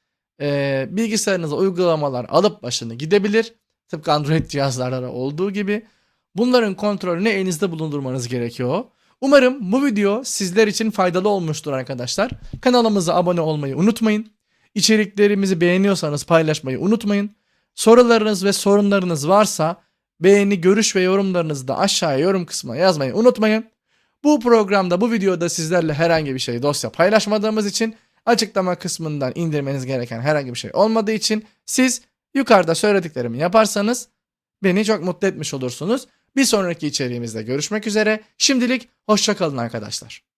e, 0.41 0.87
bilgisayarınıza 0.91 1.55
uygulamalar 1.55 2.25
alıp 2.29 2.63
başını 2.63 2.93
gidebilir. 2.93 3.53
Tıpkı 3.87 4.11
Android 4.11 4.45
cihazlarda 4.47 5.01
da 5.01 5.11
olduğu 5.11 5.51
gibi. 5.51 5.85
Bunların 6.35 6.75
kontrolünü 6.75 7.29
elinizde 7.29 7.71
bulundurmanız 7.71 8.27
gerekiyor. 8.27 8.83
Umarım 9.21 9.71
bu 9.71 9.85
video 9.85 10.23
sizler 10.23 10.67
için 10.67 10.91
faydalı 10.91 11.29
olmuştur 11.29 11.73
arkadaşlar. 11.73 12.31
Kanalımıza 12.61 13.15
abone 13.15 13.41
olmayı 13.41 13.77
unutmayın. 13.77 14.31
İçeriklerimizi 14.75 15.61
beğeniyorsanız 15.61 16.25
paylaşmayı 16.25 16.79
unutmayın. 16.79 17.31
Sorularınız 17.75 18.45
ve 18.45 18.53
sorunlarınız 18.53 19.29
varsa 19.29 19.81
beğeni, 20.19 20.61
görüş 20.61 20.95
ve 20.95 21.01
yorumlarınızı 21.01 21.67
da 21.67 21.77
aşağıya 21.77 22.17
yorum 22.17 22.45
kısmına 22.45 22.75
yazmayı 22.75 23.15
unutmayın. 23.15 23.65
Bu 24.23 24.39
programda 24.39 25.01
bu 25.01 25.11
videoda 25.11 25.49
sizlerle 25.49 25.93
herhangi 25.93 26.33
bir 26.33 26.39
şey 26.39 26.63
dosya 26.63 26.89
paylaşmadığımız 26.89 27.65
için 27.65 27.95
açıklama 28.25 28.75
kısmından 28.75 29.31
indirmeniz 29.35 29.85
gereken 29.85 30.21
herhangi 30.21 30.53
bir 30.53 30.59
şey 30.59 30.71
olmadığı 30.73 31.11
için 31.11 31.45
siz 31.65 32.01
yukarıda 32.33 32.75
söylediklerimi 32.75 33.37
yaparsanız 33.37 34.07
beni 34.63 34.85
çok 34.85 35.03
mutlu 35.03 35.27
etmiş 35.27 35.53
olursunuz. 35.53 36.07
Bir 36.35 36.45
sonraki 36.45 36.87
içeriğimizde 36.87 37.43
görüşmek 37.43 37.87
üzere. 37.87 38.23
Şimdilik 38.37 38.89
hoşçakalın 39.05 39.57
arkadaşlar. 39.57 40.32